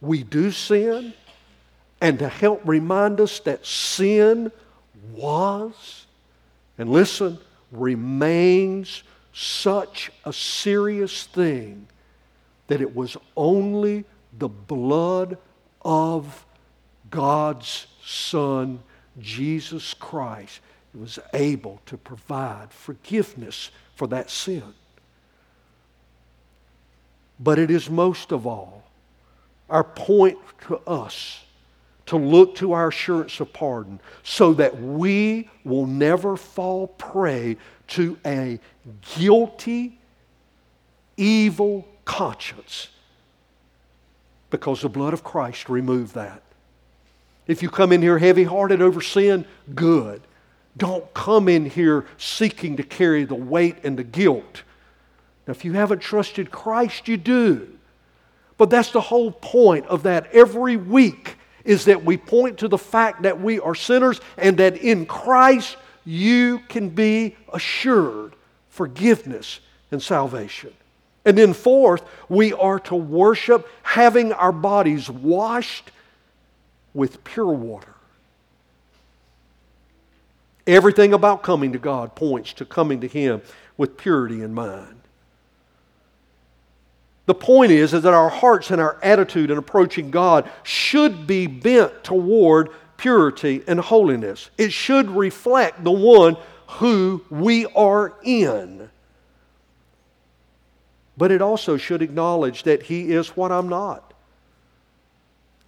[0.00, 1.12] we do sin,
[2.00, 4.52] and to help remind us that sin
[5.12, 6.06] was,
[6.78, 7.38] and listen,
[7.72, 11.86] remains such a serious thing
[12.68, 14.04] that it was only
[14.38, 15.36] the blood
[15.82, 16.46] of
[17.10, 18.80] God's Son,
[19.18, 20.60] Jesus Christ,
[20.94, 24.74] was able to provide forgiveness for that sin.
[27.42, 28.84] But it is most of all
[29.68, 31.44] our point to us
[32.06, 38.18] to look to our assurance of pardon so that we will never fall prey to
[38.26, 38.58] a
[39.16, 39.98] guilty,
[41.16, 42.88] evil conscience
[44.50, 46.42] because the blood of Christ removed that.
[47.46, 50.22] If you come in here heavy hearted over sin, good.
[50.76, 54.62] Don't come in here seeking to carry the weight and the guilt.
[55.46, 57.68] Now, if you haven't trusted Christ, you do.
[58.56, 62.78] But that's the whole point of that every week is that we point to the
[62.78, 68.34] fact that we are sinners and that in Christ you can be assured
[68.68, 69.60] forgiveness
[69.90, 70.72] and salvation.
[71.24, 75.90] And then, fourth, we are to worship having our bodies washed
[76.94, 77.94] with pure water.
[80.66, 83.42] Everything about coming to God points to coming to Him
[83.76, 84.99] with purity in mind.
[87.30, 91.46] The point is, is that our hearts and our attitude in approaching God should be
[91.46, 94.50] bent toward purity and holiness.
[94.58, 98.90] It should reflect the one who we are in
[101.16, 104.14] but it also should acknowledge that He is what I'm not.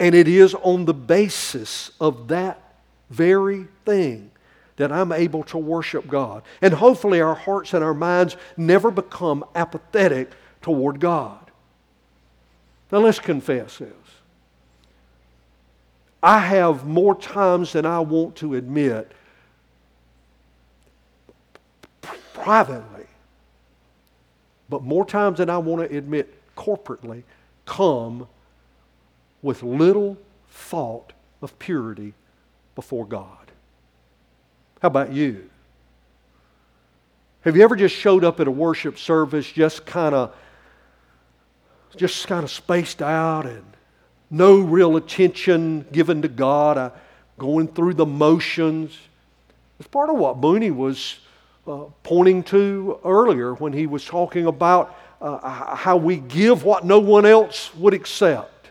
[0.01, 2.75] And it is on the basis of that
[3.11, 4.31] very thing
[4.77, 6.43] that I'm able to worship God.
[6.61, 10.33] And hopefully, our hearts and our minds never become apathetic
[10.63, 11.42] toward God.
[12.93, 13.89] Now, let's confess this.
[16.23, 19.11] I have more times than I want to admit
[22.33, 23.03] privately
[24.73, 27.25] but more times than I want to admit corporately,
[27.67, 28.27] come
[29.43, 30.17] with little
[30.49, 31.13] thought
[31.43, 32.15] of purity
[32.75, 33.53] before God.
[34.81, 35.51] How about you?
[37.43, 40.35] Have you ever just showed up at a worship service just kind of
[41.97, 43.65] just kind of spaced out and
[44.31, 46.93] no real attention given to God,
[47.39, 48.97] going through the motions?
[49.79, 51.19] It's part of what Mooney was
[51.67, 56.99] uh, pointing to earlier when he was talking about uh, how we give what no
[56.99, 58.71] one else would accept.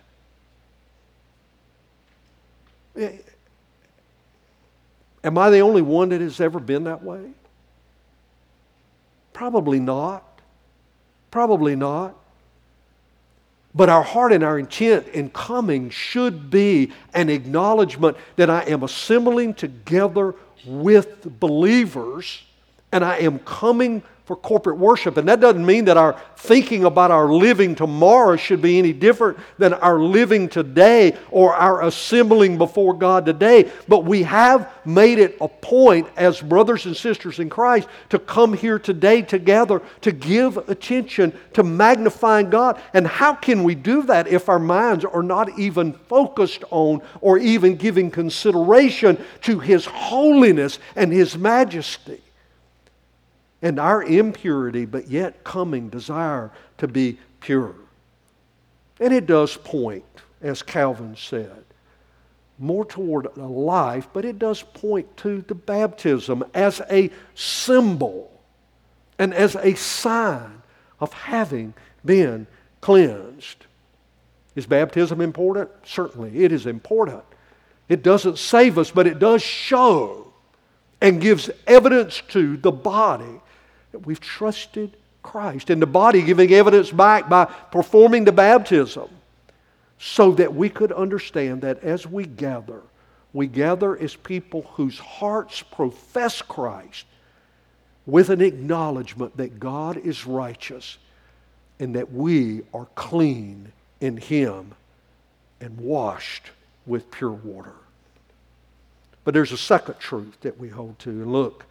[2.97, 3.17] Eh,
[5.24, 7.32] am I the only one that has ever been that way?
[9.32, 10.41] Probably not.
[11.32, 12.15] Probably not.
[13.74, 18.84] But our heart and our intent in coming should be an acknowledgement that I am
[18.84, 22.43] assembling together with believers
[22.91, 25.17] and I am coming for corporate worship.
[25.17, 29.38] And that doesn't mean that our thinking about our living tomorrow should be any different
[29.57, 33.69] than our living today or our assembling before God today.
[33.89, 38.53] But we have made it a point as brothers and sisters in Christ to come
[38.53, 42.79] here today together to give attention to magnifying God.
[42.93, 47.38] And how can we do that if our minds are not even focused on or
[47.38, 52.21] even giving consideration to His holiness and His majesty?
[53.62, 57.76] And our impurity, but yet coming desire to be pure.
[58.99, 60.05] And it does point,
[60.41, 61.64] as Calvin said,
[62.57, 68.32] more toward a life, but it does point to the baptism as a symbol
[69.18, 70.62] and as a sign
[70.99, 71.74] of having
[72.05, 72.45] been
[72.80, 73.66] cleansed.
[74.55, 75.70] Is baptism important?
[75.84, 77.24] Certainly, it is important.
[77.89, 80.32] It doesn't save us, but it does show
[81.01, 83.40] and gives evidence to the body
[83.91, 85.69] that we've trusted Christ.
[85.69, 89.09] And the body giving evidence back by performing the baptism
[89.99, 92.81] so that we could understand that as we gather,
[93.33, 97.05] we gather as people whose hearts profess Christ
[98.05, 100.97] with an acknowledgement that God is righteous
[101.79, 104.71] and that we are clean in Him
[105.59, 106.49] and washed
[106.85, 107.73] with pure water.
[109.23, 111.25] But there's a second truth that we hold to.
[111.25, 111.65] Look,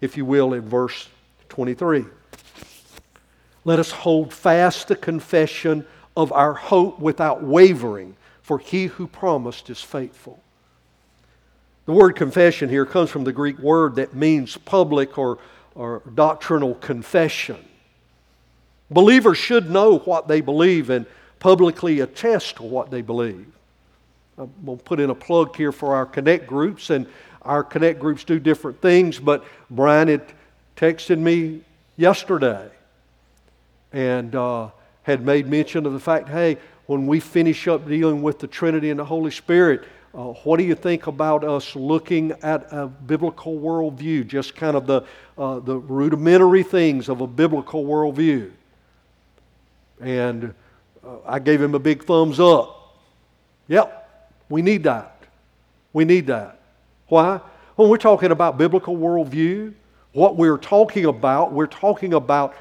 [0.00, 1.08] if you will, in verse
[1.52, 2.06] 23.
[3.66, 5.84] Let us hold fast the confession
[6.16, 10.40] of our hope without wavering, for he who promised is faithful.
[11.84, 15.40] The word confession here comes from the Greek word that means public or,
[15.74, 17.58] or doctrinal confession.
[18.90, 21.04] Believers should know what they believe and
[21.38, 23.46] publicly attest to what they believe.
[24.38, 27.06] I'm going to put in a plug here for our Connect groups, and
[27.42, 30.32] our Connect groups do different things, but Brian had
[30.76, 31.62] texted me
[31.96, 32.68] yesterday
[33.92, 34.70] and uh,
[35.02, 38.90] had made mention of the fact hey, when we finish up dealing with the Trinity
[38.90, 43.58] and the Holy Spirit, uh, what do you think about us looking at a biblical
[43.58, 44.26] worldview?
[44.26, 45.02] Just kind of the,
[45.38, 48.50] uh, the rudimentary things of a biblical worldview.
[50.00, 50.52] And
[51.06, 52.98] uh, I gave him a big thumbs up.
[53.68, 55.22] Yep, we need that.
[55.92, 56.60] We need that.
[57.06, 57.40] Why?
[57.76, 59.72] When we're talking about biblical worldview,
[60.12, 62.54] what we're talking about, we're talking about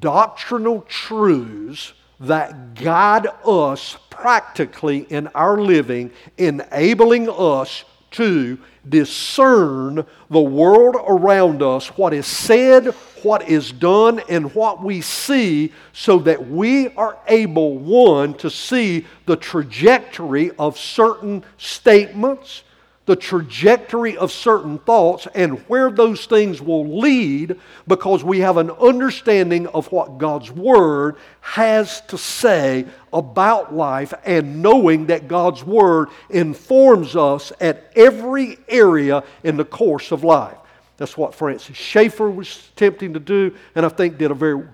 [0.00, 8.58] doctrinal truths that guide us practically in our living, enabling us to
[8.88, 12.86] discern the world around us, what is said,
[13.22, 19.06] what is done, and what we see, so that we are able, one, to see
[19.26, 22.62] the trajectory of certain statements,
[23.08, 28.70] the trajectory of certain thoughts and where those things will lead because we have an
[28.72, 36.10] understanding of what God's Word has to say about life and knowing that God's Word
[36.28, 40.58] informs us at every area in the course of life.
[40.98, 44.68] That's what Francis Schaeffer was attempting to do, and I think did a very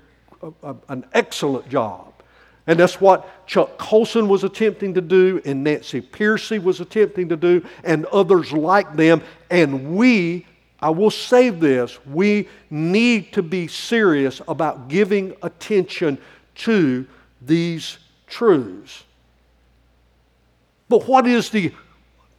[0.65, 2.14] a, an excellent job.
[2.67, 7.37] And that's what Chuck Colson was attempting to do, and Nancy Pearcey was attempting to
[7.37, 9.23] do, and others like them.
[9.51, 10.47] And we,
[10.81, 16.17] I will say this, we need to be serious about giving attention
[16.57, 17.07] to
[17.43, 19.05] these truths.
[20.89, 21.73] But what is, the,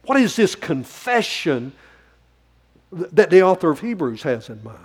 [0.04, 1.72] what is this confession
[2.90, 4.78] that the author of Hebrews has in mind?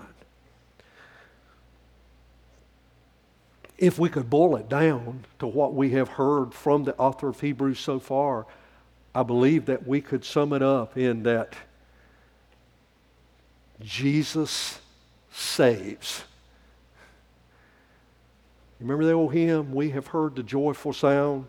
[3.82, 7.42] If we could boil it down to what we have heard from the author of
[7.42, 8.46] Hebrews so far,
[9.14, 11.56] I believe that we could sum it up in that
[13.82, 14.80] Jesus
[15.32, 16.24] saves.
[18.80, 21.48] Remember the old hymn, We have heard the joyful sound?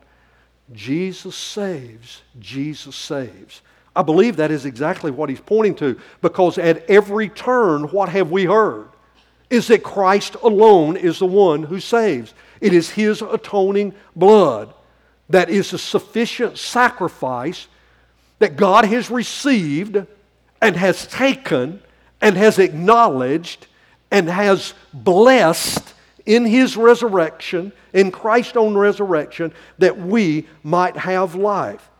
[0.72, 3.60] Jesus saves, Jesus saves.
[3.94, 8.30] I believe that is exactly what he's pointing to because at every turn, what have
[8.30, 8.88] we heard?
[9.52, 12.32] Is that Christ alone is the one who saves.
[12.62, 14.72] It is His atoning blood
[15.28, 17.68] that is a sufficient sacrifice
[18.38, 20.06] that God has received
[20.62, 21.82] and has taken
[22.22, 23.66] and has acknowledged
[24.10, 25.92] and has blessed
[26.24, 31.90] in His resurrection, in Christ's own resurrection, that we might have life.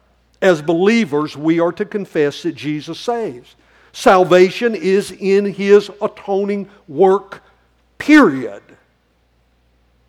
[0.40, 3.56] As believers, we are to confess that Jesus saves.
[3.92, 7.42] Salvation is in His atoning work,
[7.98, 8.62] period.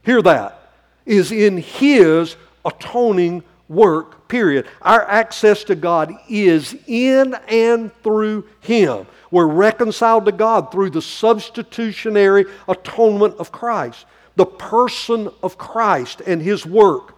[0.04, 0.72] Hear that.
[1.06, 4.68] Is in His atoning work, period.
[4.82, 9.06] Our access to God is in and through Him.
[9.32, 14.06] We're reconciled to God through the substitutionary atonement of Christ,
[14.36, 17.16] the person of Christ and His work,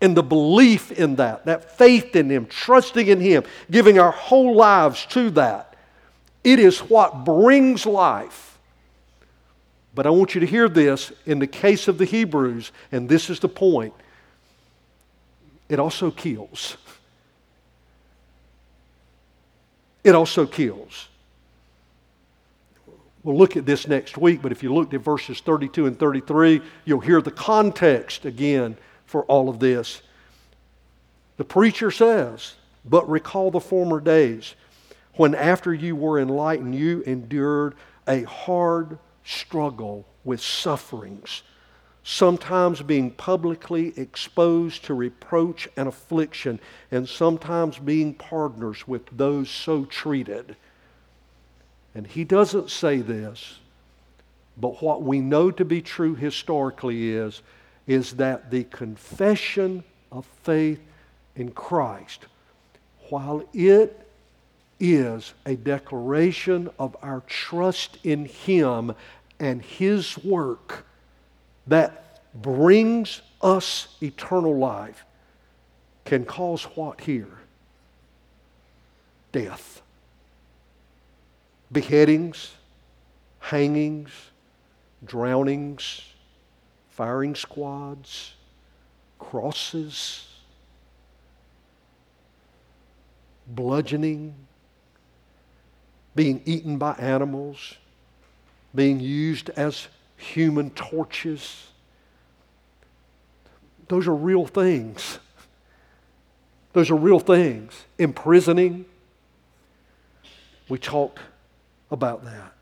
[0.00, 4.54] and the belief in that, that faith in Him, trusting in Him, giving our whole
[4.54, 5.75] lives to that.
[6.46, 8.56] It is what brings life.
[9.96, 13.28] But I want you to hear this in the case of the Hebrews, and this
[13.30, 13.92] is the point
[15.68, 16.76] it also kills.
[20.04, 21.08] It also kills.
[23.24, 26.62] We'll look at this next week, but if you looked at verses 32 and 33,
[26.84, 28.76] you'll hear the context again
[29.06, 30.00] for all of this.
[31.38, 34.54] The preacher says, But recall the former days
[35.16, 37.74] when after you were enlightened, you endured
[38.06, 41.42] a hard struggle with sufferings,
[42.02, 46.60] sometimes being publicly exposed to reproach and affliction,
[46.90, 50.56] and sometimes being partners with those so treated.
[51.94, 53.58] And he doesn't say this,
[54.56, 57.42] but what we know to be true historically is,
[57.86, 60.80] is that the confession of faith
[61.34, 62.26] in Christ,
[63.08, 64.05] while it
[64.78, 68.94] is a declaration of our trust in Him
[69.38, 70.86] and His work
[71.66, 75.04] that brings us eternal life
[76.04, 77.38] can cause what here?
[79.32, 79.82] Death.
[81.72, 82.52] Beheadings,
[83.40, 84.10] hangings,
[85.04, 86.00] drownings,
[86.90, 88.34] firing squads,
[89.18, 90.26] crosses,
[93.48, 94.34] bludgeoning,
[96.16, 97.74] being eaten by animals,
[98.74, 99.86] being used as
[100.16, 101.68] human torches.
[103.88, 105.18] Those are real things.
[106.72, 107.84] Those are real things.
[107.98, 108.86] Imprisoning.
[110.68, 111.20] We talked
[111.90, 112.52] about that.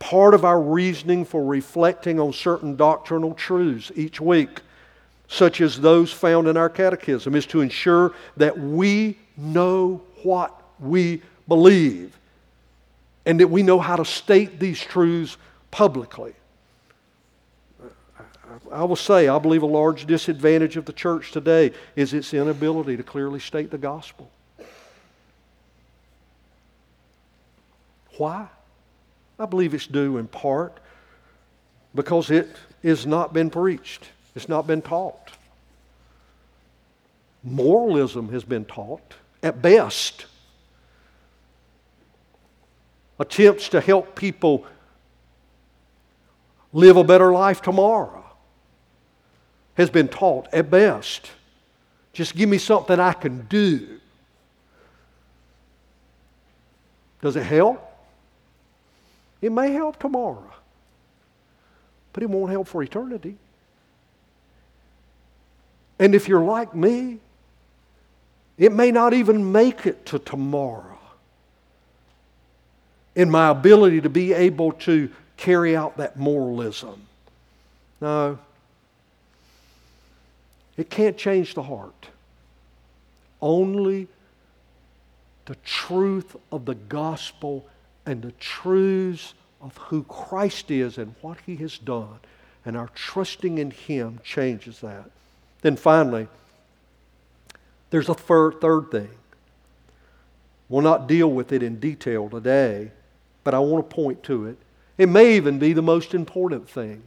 [0.00, 4.60] Part of our reasoning for reflecting on certain doctrinal truths each week,
[5.28, 11.22] such as those found in our catechism, is to ensure that we know what we
[11.46, 12.19] believe
[13.26, 15.36] and that we know how to state these truths
[15.70, 16.34] publicly.
[18.72, 22.96] I will say, I believe a large disadvantage of the church today is its inability
[22.96, 24.30] to clearly state the gospel.
[28.16, 28.48] Why?
[29.38, 30.78] I believe it's due in part
[31.94, 32.48] because it
[32.82, 35.30] has not been preached, it's not been taught.
[37.42, 40.26] Moralism has been taught at best
[43.20, 44.66] attempts to help people
[46.72, 48.24] live a better life tomorrow
[49.74, 51.30] has been taught at best.
[52.12, 54.00] Just give me something I can do.
[57.20, 57.86] Does it help?
[59.42, 60.52] It may help tomorrow,
[62.12, 63.36] but it won't help for eternity.
[65.98, 67.18] And if you're like me,
[68.56, 70.99] it may not even make it to tomorrow
[73.14, 77.02] in my ability to be able to carry out that moralism.
[78.00, 78.38] No.
[80.76, 82.08] It can't change the heart.
[83.42, 84.08] Only
[85.46, 87.66] the truth of the gospel
[88.06, 92.20] and the truths of who Christ is and what he has done
[92.64, 95.10] and our trusting in him changes that.
[95.62, 96.28] Then finally,
[97.90, 99.10] there's a third, third thing.
[100.68, 102.92] We'll not deal with it in detail today,
[103.44, 104.56] but I want to point to it.
[104.98, 107.02] It may even be the most important thing.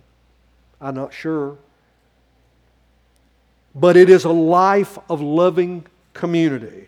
[0.81, 1.57] I'm not sure.
[3.75, 6.87] But it is a life of loving community.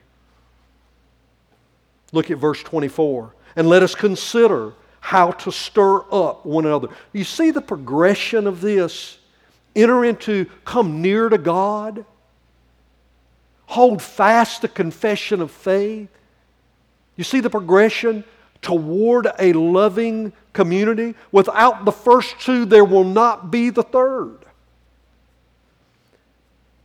[2.12, 3.34] Look at verse 24.
[3.56, 6.88] And let us consider how to stir up one another.
[7.14, 9.20] You see the progression of this?
[9.76, 12.06] Enter into, come near to God,
[13.68, 16.10] hold fast the confession of faith.
[17.18, 18.24] You see the progression?
[18.66, 21.14] Toward a loving community.
[21.32, 24.40] Without the first two, there will not be the third.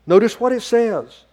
[0.07, 1.25] Notice what it says.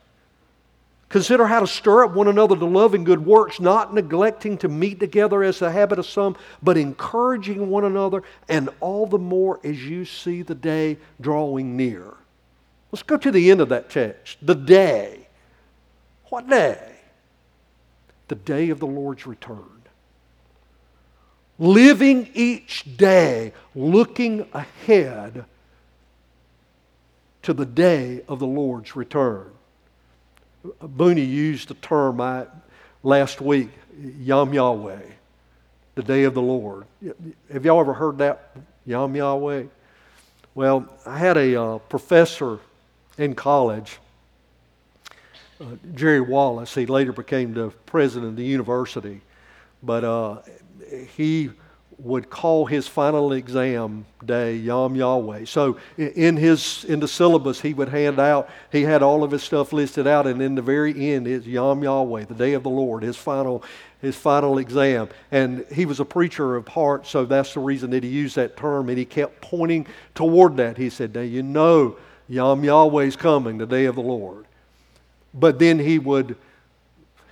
[1.10, 4.70] Consider how to stir up one another to love and good works, not neglecting to
[4.70, 9.60] meet together as the habit of some, but encouraging one another, and all the more
[9.66, 12.14] as you see the day drawing near.
[12.92, 14.38] Let's go to the end of that text.
[14.42, 15.28] The day.
[16.30, 16.96] What day?
[18.30, 19.77] The day of the Lord's return
[21.60, 25.46] living each day looking ahead
[27.44, 29.50] to the day of the Lord's return.
[30.82, 32.46] Booney used the term I,
[33.04, 33.70] last week,
[34.20, 35.02] Yom Yahweh,
[35.96, 36.86] the day of the Lord.
[37.52, 38.52] Have y'all ever heard that,
[38.86, 39.64] Yom Yahweh?
[40.56, 42.60] Well, I had a uh, professor
[43.18, 44.00] in college,
[45.62, 46.74] uh, Jerry Wallace.
[46.74, 49.22] He later became the president of the university.
[49.82, 50.38] But uh,
[51.16, 51.52] he
[52.00, 55.46] would call his final exam day Yom Yahweh.
[55.46, 59.42] So in his in the syllabus he would hand out, he had all of his
[59.42, 62.70] stuff listed out, and in the very end is Yom Yahweh, the day of the
[62.70, 63.64] Lord, his final
[64.00, 65.10] his final exam.
[65.32, 68.56] And he was a preacher of heart, so that's the reason that he used that
[68.56, 70.78] term, and he kept pointing toward that.
[70.78, 71.98] He said, Now you know
[72.30, 74.46] Yom Yahweh's coming, the day of the Lord.
[75.34, 76.36] But then he would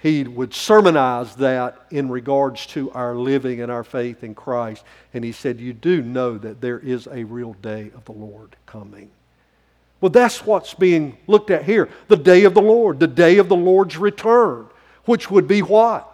[0.05, 4.83] he would sermonize that in regards to our living and our faith in Christ.
[5.15, 8.55] And he said, You do know that there is a real day of the Lord
[8.67, 9.09] coming.
[9.99, 13.49] Well, that's what's being looked at here the day of the Lord, the day of
[13.49, 14.67] the Lord's return,
[15.05, 16.07] which would be what?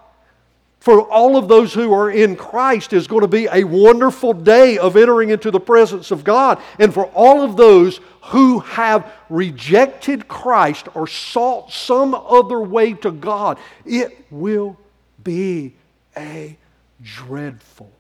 [0.82, 4.80] For all of those who are in Christ is going to be a wonderful day
[4.80, 6.60] of entering into the presence of God.
[6.80, 13.12] And for all of those who have rejected Christ or sought some other way to
[13.12, 14.76] God, it will
[15.24, 15.76] be
[16.18, 16.58] a
[17.04, 17.92] dreadful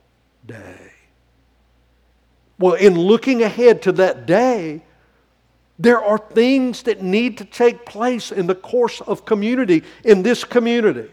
[0.47, 0.91] day.
[2.57, 4.81] Well, in looking ahead to that day,
[5.77, 10.43] there are things that need to take place in the course of community, in this
[10.43, 11.11] community.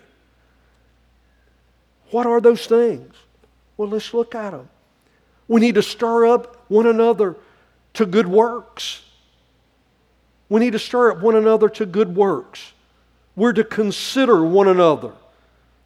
[2.10, 3.14] What are those things?
[3.76, 4.68] Well, let's look at them.
[5.46, 7.36] We need to stir up one another
[7.94, 9.02] to good works.
[10.48, 12.72] We need to stir up one another to good works.
[13.36, 15.12] We're to consider one another.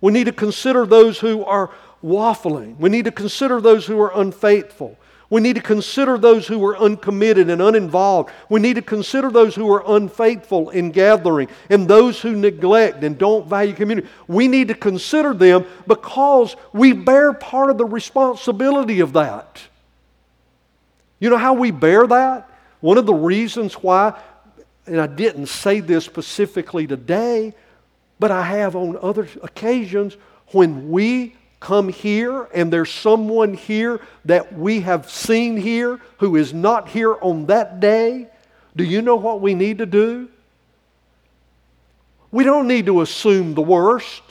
[0.01, 1.71] We need to consider those who are
[2.03, 2.77] waffling.
[2.79, 4.97] We need to consider those who are unfaithful.
[5.33, 8.31] We need to consider those who are uncommitted and uninvolved.
[8.51, 13.17] We need to consider those who are unfaithful in gathering and those who neglect and
[13.17, 14.09] don't value community.
[14.29, 19.63] We need to consider them because we bear part of the responsibility of that.
[21.19, 22.51] You know how we bear that?
[22.81, 24.21] One of the reasons why,
[24.85, 27.55] and I didn't say this specifically today,
[28.19, 30.15] but I have on other occasions,
[30.49, 36.53] when we come here and there's someone here that we have seen here who is
[36.53, 38.27] not here on that day,
[38.75, 40.29] do you know what we need to do?
[42.33, 44.23] We don't need to assume the worst,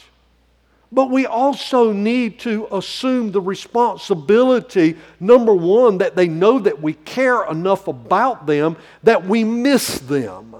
[0.91, 6.93] but we also need to assume the responsibility, number one, that they know that we
[6.93, 10.57] care enough about them that we miss them.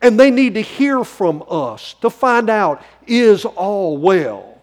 [0.00, 4.53] And they need to hear from us to find out is all well.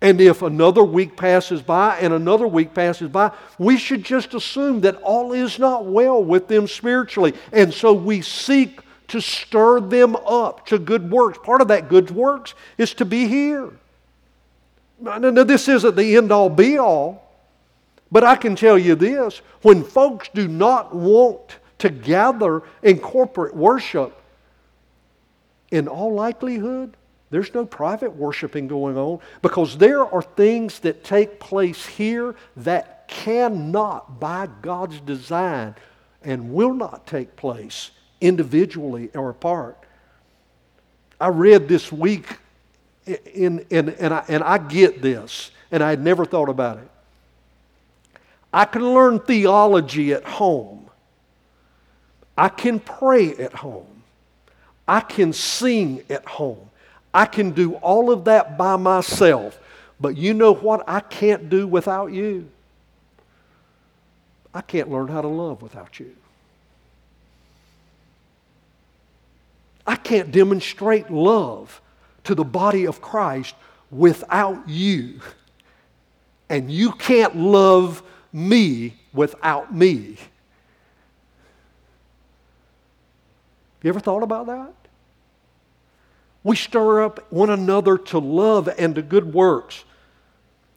[0.00, 4.82] And if another week passes by and another week passes by, we should just assume
[4.82, 7.34] that all is not well with them spiritually.
[7.52, 11.38] And so we seek to stir them up to good works.
[11.42, 13.72] Part of that good works is to be here.
[15.00, 17.24] Now, this isn't the end all be all,
[18.12, 23.54] but I can tell you this when folks do not want to gather in corporate
[23.54, 24.20] worship,
[25.70, 26.96] in all likelihood,
[27.30, 33.06] there's no private worshiping going on because there are things that take place here that
[33.08, 35.74] cannot, by God's design,
[36.22, 39.78] and will not take place individually or apart.
[41.20, 42.26] I read this week,
[43.06, 46.88] in, in, and, I, and I get this, and I had never thought about it.
[48.52, 50.88] I can learn theology at home.
[52.36, 54.02] I can pray at home.
[54.86, 56.67] I can sing at home.
[57.12, 59.58] I can do all of that by myself.
[60.00, 62.48] But you know what I can't do without you?
[64.54, 66.14] I can't learn how to love without you.
[69.86, 71.80] I can't demonstrate love
[72.24, 73.54] to the body of Christ
[73.90, 75.20] without you.
[76.50, 78.02] And you can't love
[78.32, 80.16] me without me.
[83.82, 84.74] You ever thought about that?
[86.48, 89.84] We stir up one another to love and to good works.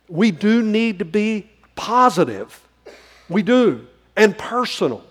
[0.10, 2.68] We do need to be positive.
[3.30, 3.88] We do.
[4.18, 5.02] And personal.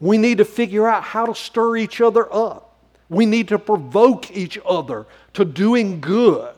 [0.00, 2.78] We need to figure out how to stir each other up.
[3.10, 5.04] We need to provoke each other
[5.34, 6.54] to doing good,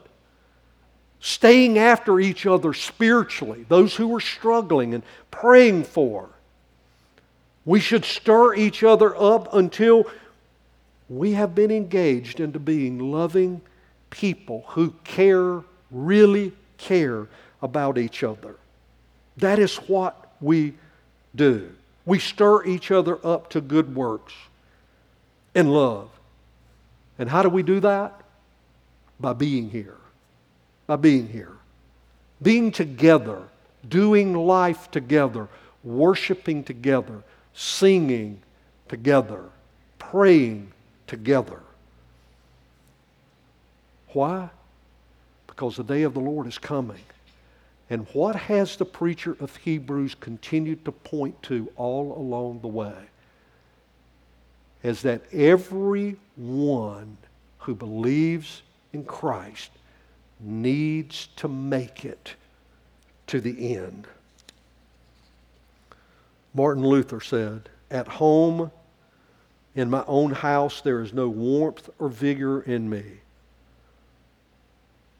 [1.18, 5.02] staying after each other spiritually, those who are struggling and
[5.32, 6.28] praying for.
[7.64, 10.06] We should stir each other up until
[11.08, 13.60] we have been engaged into being loving
[14.10, 17.28] people who care, really care
[17.62, 18.56] about each other.
[19.36, 20.74] That is what we
[21.34, 21.70] do.
[22.04, 24.32] We stir each other up to good works
[25.54, 26.10] and love.
[27.18, 28.20] And how do we do that?
[29.18, 29.96] By being here.
[30.86, 31.52] By being here.
[32.42, 33.42] Being together,
[33.88, 35.48] doing life together,
[35.82, 37.22] worshiping together,
[37.54, 38.40] singing
[38.88, 39.44] together,
[39.98, 40.72] praying
[41.06, 41.60] together.
[44.08, 44.50] Why?
[45.46, 47.02] Because the day of the Lord is coming.
[47.88, 52.96] And what has the preacher of Hebrews continued to point to all along the way?
[54.82, 57.16] Is that everyone
[57.58, 59.70] who believes in Christ
[60.40, 62.34] needs to make it
[63.26, 64.06] to the end.
[66.54, 68.70] Martin Luther said, At home
[69.76, 73.04] in my own house, there is no warmth or vigor in me.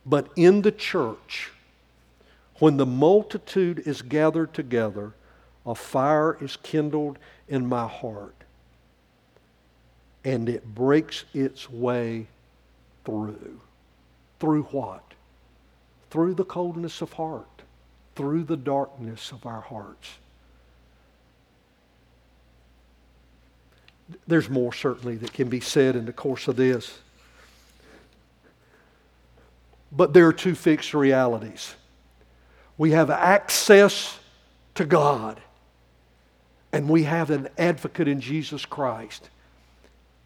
[0.06, 1.50] But in the church,
[2.58, 5.12] when the multitude is gathered together,
[5.66, 8.34] a fire is kindled in my heart,
[10.24, 12.26] and it breaks its way
[13.04, 13.60] through.
[14.40, 15.02] Through what?
[16.10, 17.62] Through the coldness of heart,
[18.14, 20.18] through the darkness of our hearts.
[24.26, 26.98] There's more certainly that can be said in the course of this.
[29.96, 31.74] but there are two fixed realities.
[32.76, 34.18] We have access
[34.74, 35.40] to God,
[36.72, 39.30] and we have an advocate in Jesus Christ.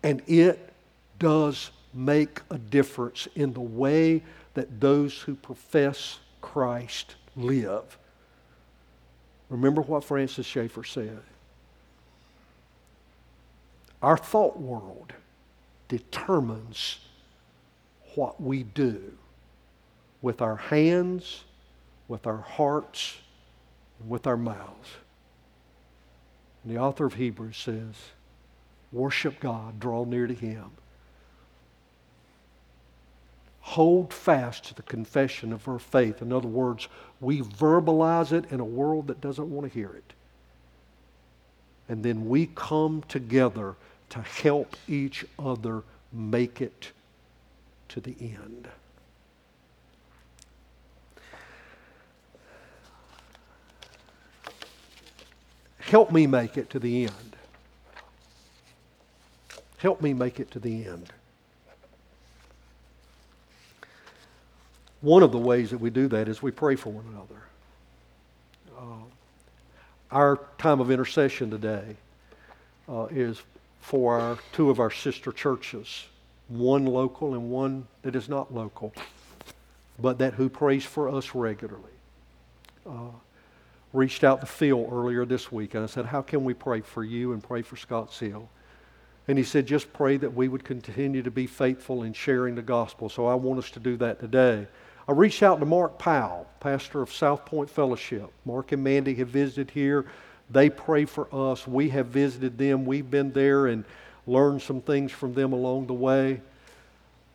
[0.03, 0.73] And it
[1.19, 4.23] does make a difference in the way
[4.55, 7.99] that those who profess Christ live.
[9.49, 11.21] Remember what Francis Schaeffer said.
[14.03, 15.13] Our thought world
[15.89, 17.01] determines
[18.15, 19.13] what we do
[20.23, 21.45] with our hands,
[22.09, 23.19] with our hearts,
[23.99, 24.89] and with our mouths.
[26.65, 27.95] And the author of Hebrews says,
[28.93, 30.71] Worship God, draw near to Him.
[33.61, 36.23] Hold fast to the confession of our faith.
[36.23, 36.89] In other words,
[37.21, 40.13] we verbalize it in a world that doesn't want to hear it.
[41.89, 43.77] And then we come together
[44.11, 45.83] to help each other
[46.13, 46.91] make it
[47.89, 48.69] to the end.
[55.79, 57.37] Help me make it to the end.
[59.79, 61.13] Help me make it to the end.
[65.01, 67.43] One of the ways that we do that is we pray for one another.
[68.79, 69.05] Uh,
[70.11, 71.97] our time of intercession today
[72.89, 73.43] uh, is
[73.81, 76.07] for our, two of our sister churches,
[76.49, 78.93] one local and one that is not local,
[79.99, 81.85] but that who prays for us regularly.
[82.87, 83.11] Uh,
[83.93, 87.05] reached out to Phil earlier this week and I said, How can we pray for
[87.05, 88.49] you and pray for Scott Seal?
[89.29, 92.63] And he said, Just pray that we would continue to be faithful in sharing the
[92.63, 93.09] gospel.
[93.09, 94.67] So I want us to do that today.
[95.09, 98.31] I reached out to Mark Powell, pastor of South Point Fellowship.
[98.45, 100.07] Mark and Mandy have visited here.
[100.51, 101.67] They pray for us.
[101.67, 102.85] We have visited them.
[102.85, 103.85] We've been there and
[104.27, 106.41] learned some things from them along the way.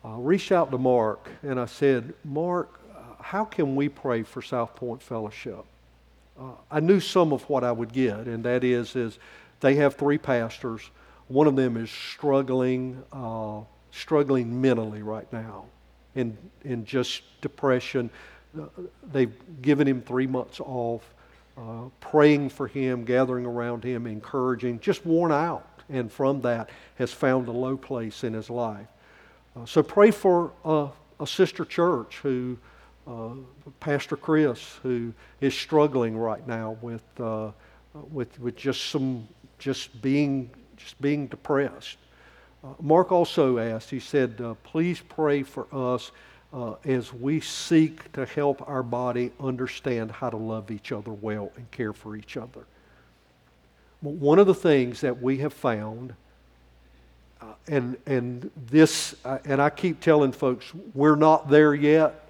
[0.04, 2.80] I reached out to Mark and I said, Mark,
[3.26, 5.64] how can we pray for South Point Fellowship?
[6.38, 9.18] Uh, I knew some of what I would get, and that is, is
[9.60, 10.90] they have three pastors.
[11.28, 13.60] One of them is struggling, uh,
[13.90, 15.64] struggling mentally right now
[16.14, 18.10] in, in just depression.
[18.56, 18.66] Uh,
[19.12, 21.02] they've given him three months off,
[21.56, 25.66] uh, praying for him, gathering around him, encouraging, just worn out.
[25.88, 28.88] And from that, has found a low place in his life.
[29.54, 32.58] Uh, so pray for a sister church who,
[33.06, 33.30] uh,
[33.80, 37.52] Pastor Chris, who is struggling right now with, uh,
[38.10, 39.26] with, with just some,
[39.58, 41.98] just being, just being depressed.
[42.64, 46.10] Uh, Mark also asked, he said, please pray for us
[46.56, 51.52] uh, as we seek to help our body understand how to love each other well
[51.56, 52.64] and care for each other.
[54.00, 56.14] One of the things that we have found,
[57.42, 62.26] uh, and, and this, uh, and I keep telling folks, we're not there yet,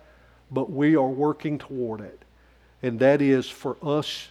[0.50, 2.20] but we are working toward it.
[2.82, 4.28] And that is for us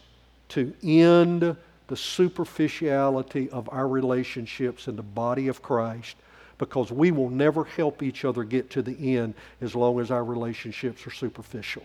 [0.50, 1.56] to end
[1.88, 6.18] the superficiality of our relationships in the body of Christ
[6.58, 10.24] because we will never help each other get to the end as long as our
[10.24, 11.84] relationships are superficial.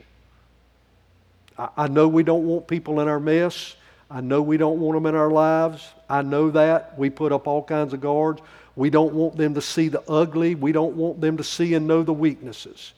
[1.59, 3.77] I, I know we don't want people in our mess.
[4.11, 5.87] I know we don't want them in our lives.
[6.09, 6.99] I know that.
[6.99, 8.43] We put up all kinds of guards.
[8.77, 10.55] We don't want them to see the ugly.
[10.55, 12.93] We don't want them to see and know the weaknesses.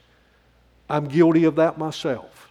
[0.89, 2.51] I'm guilty of that myself.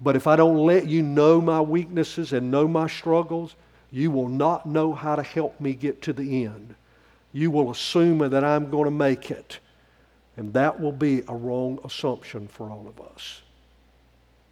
[0.00, 3.54] But if I don't let you know my weaknesses and know my struggles,
[3.90, 6.74] you will not know how to help me get to the end.
[7.34, 9.58] You will assume that I'm going to make it.
[10.36, 13.42] And that will be a wrong assumption for all of us.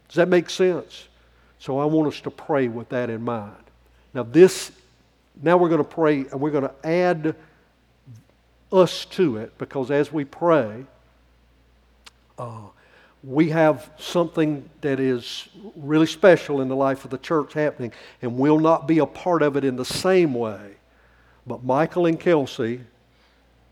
[0.09, 1.07] Does that make sense?
[1.59, 3.55] So I want us to pray with that in mind.
[4.13, 4.71] Now, this,
[5.41, 7.35] now we're going to pray and we're going to add
[8.71, 10.85] us to it because as we pray,
[12.37, 12.63] uh,
[13.23, 18.37] we have something that is really special in the life of the church happening, and
[18.37, 20.71] we'll not be a part of it in the same way.
[21.45, 22.81] But Michael and Kelsey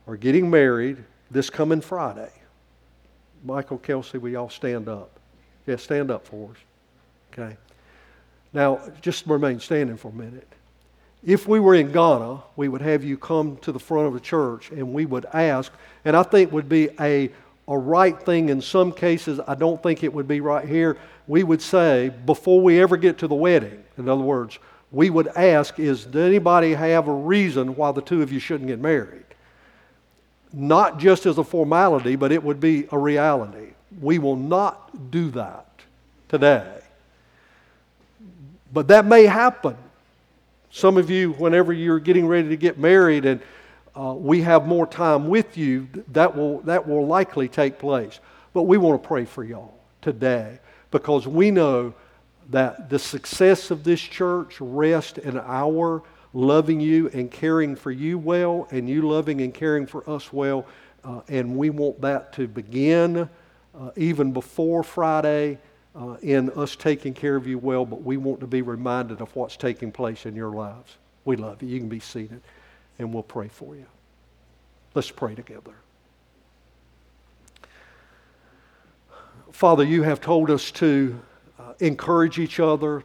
[0.08, 0.98] are getting married
[1.30, 2.32] this coming Friday.
[3.44, 5.20] Michael, Kelsey, we all stand up.
[5.66, 6.58] Yeah, stand up for us.
[7.32, 7.58] Okay.
[8.54, 10.48] Now, just remain standing for a minute.
[11.24, 14.20] If we were in Ghana, we would have you come to the front of the
[14.20, 15.72] church and we would ask,
[16.04, 17.32] and I think would be a
[17.68, 19.40] a right thing in some cases.
[19.48, 20.98] I don't think it would be right here.
[21.28, 24.60] We would say, before we ever get to the wedding, in other words,
[24.92, 28.80] we would ask, is, anybody have a reason why the two of you shouldn't get
[28.80, 29.24] married?
[30.52, 33.70] Not just as a formality, but it would be a reality.
[34.02, 35.68] We will not do that
[36.28, 36.82] today.
[38.74, 39.78] But that may happen.
[40.72, 43.42] Some of you, whenever you're getting ready to get married and
[43.96, 48.20] uh, we have more time with you, that will, that will likely take place.
[48.54, 50.60] But we want to pray for y'all today
[50.92, 51.94] because we know
[52.52, 58.18] that the success of this church rests in our loving you and caring for you
[58.18, 60.66] well, and you loving and caring for us well.
[61.04, 63.28] Uh, and we want that to begin
[63.78, 65.58] uh, even before Friday
[65.96, 69.36] uh, in us taking care of you well, but we want to be reminded of
[69.36, 70.98] what's taking place in your lives.
[71.26, 71.70] We love you.
[71.70, 72.42] You can be seated,
[73.00, 73.86] and we'll pray for you.
[74.94, 75.74] Let's pray together.
[79.52, 81.20] Father, you have told us to
[81.80, 83.04] encourage each other,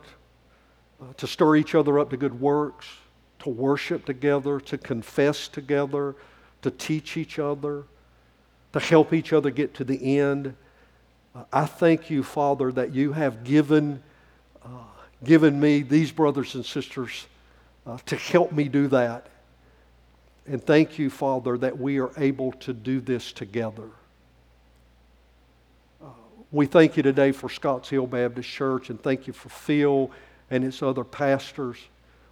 [1.00, 2.86] uh, to stir each other up to good works,
[3.40, 6.14] to worship together, to confess together,
[6.62, 7.84] to teach each other,
[8.72, 10.54] to help each other get to the end.
[11.34, 14.02] Uh, I thank you, Father, that you have given,
[14.64, 14.68] uh,
[15.22, 17.26] given me these brothers and sisters
[17.86, 19.28] uh, to help me do that.
[20.46, 23.90] And thank you, Father, that we are able to do this together.
[26.56, 30.10] We thank you today for Scotts Hill Baptist Church and thank you for Phil
[30.50, 31.76] and his other pastors.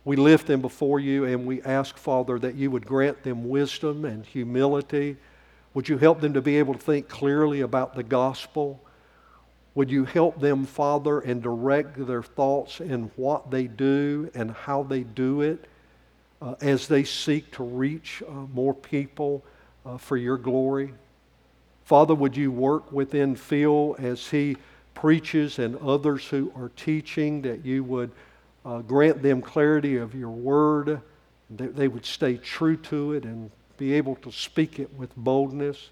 [0.06, 4.06] We lift them before you and we ask, Father, that you would grant them wisdom
[4.06, 5.18] and humility.
[5.74, 8.82] Would you help them to be able to think clearly about the gospel?
[9.74, 14.84] Would you help them, Father, and direct their thoughts in what they do and how
[14.84, 15.66] they do it
[16.40, 19.44] uh, as they seek to reach uh, more people
[19.84, 20.94] uh, for your glory?
[21.84, 24.56] Father, would you work within Phil as he
[24.94, 28.10] preaches and others who are teaching that you would
[28.64, 31.00] uh, grant them clarity of your word,
[31.50, 35.90] that they would stay true to it and be able to speak it with boldness.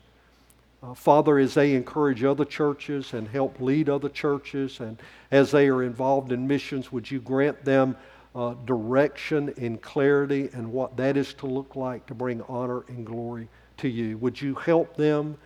[0.82, 4.98] Uh, Father, as they encourage other churches and help lead other churches, and
[5.30, 7.96] as they are involved in missions, would you grant them
[8.34, 13.04] uh, direction and clarity and what that is to look like to bring honor and
[13.04, 14.16] glory to you?
[14.18, 15.36] Would you help them?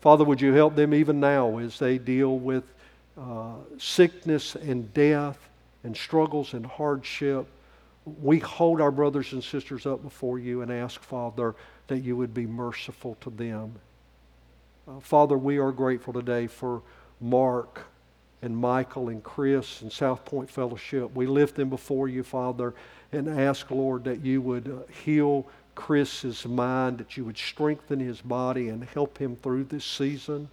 [0.00, 2.64] Father, would you help them even now as they deal with
[3.20, 5.48] uh, sickness and death
[5.82, 7.46] and struggles and hardship,
[8.22, 11.54] we hold our brothers and sisters up before you and ask, Father,
[11.88, 13.74] that you would be merciful to them.
[14.86, 16.82] Uh, Father, we are grateful today for
[17.20, 17.86] Mark
[18.40, 21.14] and Michael and Chris and South Point Fellowship.
[21.14, 22.72] We lift them before you, Father,
[23.12, 25.46] and ask, Lord, that you would uh, heal
[25.78, 30.48] Chris's mind, that you would strengthen his body and help him through this season.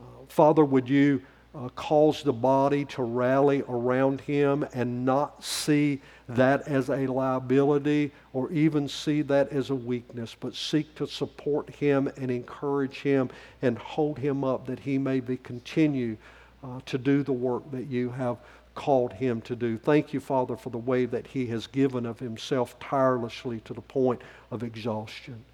[0.00, 1.22] Uh, Father, would you
[1.54, 8.10] uh, cause the body to rally around him and not see that as a liability
[8.32, 13.30] or even see that as a weakness, but seek to support him and encourage him
[13.62, 16.16] and hold him up that he may be continue
[16.64, 18.38] uh, to do the work that you have
[18.76, 19.76] called him to do.
[19.76, 23.80] Thank you, Father, for the way that he has given of himself tirelessly to the
[23.80, 24.22] point
[24.52, 25.44] of exhaustion.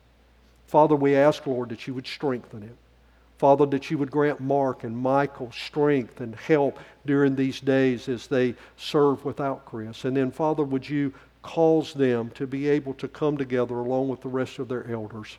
[0.66, 2.76] Father, we ask, Lord, that you would strengthen him.
[3.38, 8.26] Father, that you would grant Mark and Michael strength and help during these days as
[8.26, 10.04] they serve without Chris.
[10.04, 11.12] And then, Father, would you
[11.42, 15.38] cause them to be able to come together along with the rest of their elders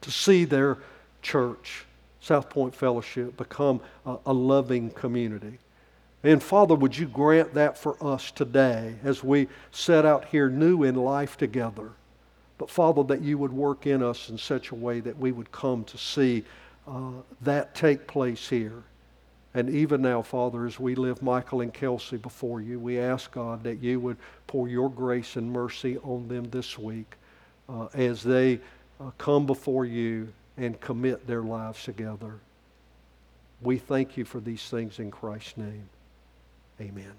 [0.00, 0.78] to see their
[1.22, 1.86] church,
[2.20, 5.58] South Point Fellowship, become a, a loving community.
[6.24, 10.82] And Father, would you grant that for us today as we set out here new
[10.82, 11.90] in life together?
[12.56, 15.52] But Father, that you would work in us in such a way that we would
[15.52, 16.44] come to see
[16.88, 17.10] uh,
[17.42, 18.84] that take place here.
[19.52, 23.62] And even now, Father, as we live Michael and Kelsey before you, we ask God
[23.64, 24.16] that you would
[24.46, 27.16] pour your grace and mercy on them this week
[27.68, 28.60] uh, as they
[28.98, 32.36] uh, come before you and commit their lives together.
[33.60, 35.88] We thank you for these things in Christ's name.
[36.80, 37.14] Amen.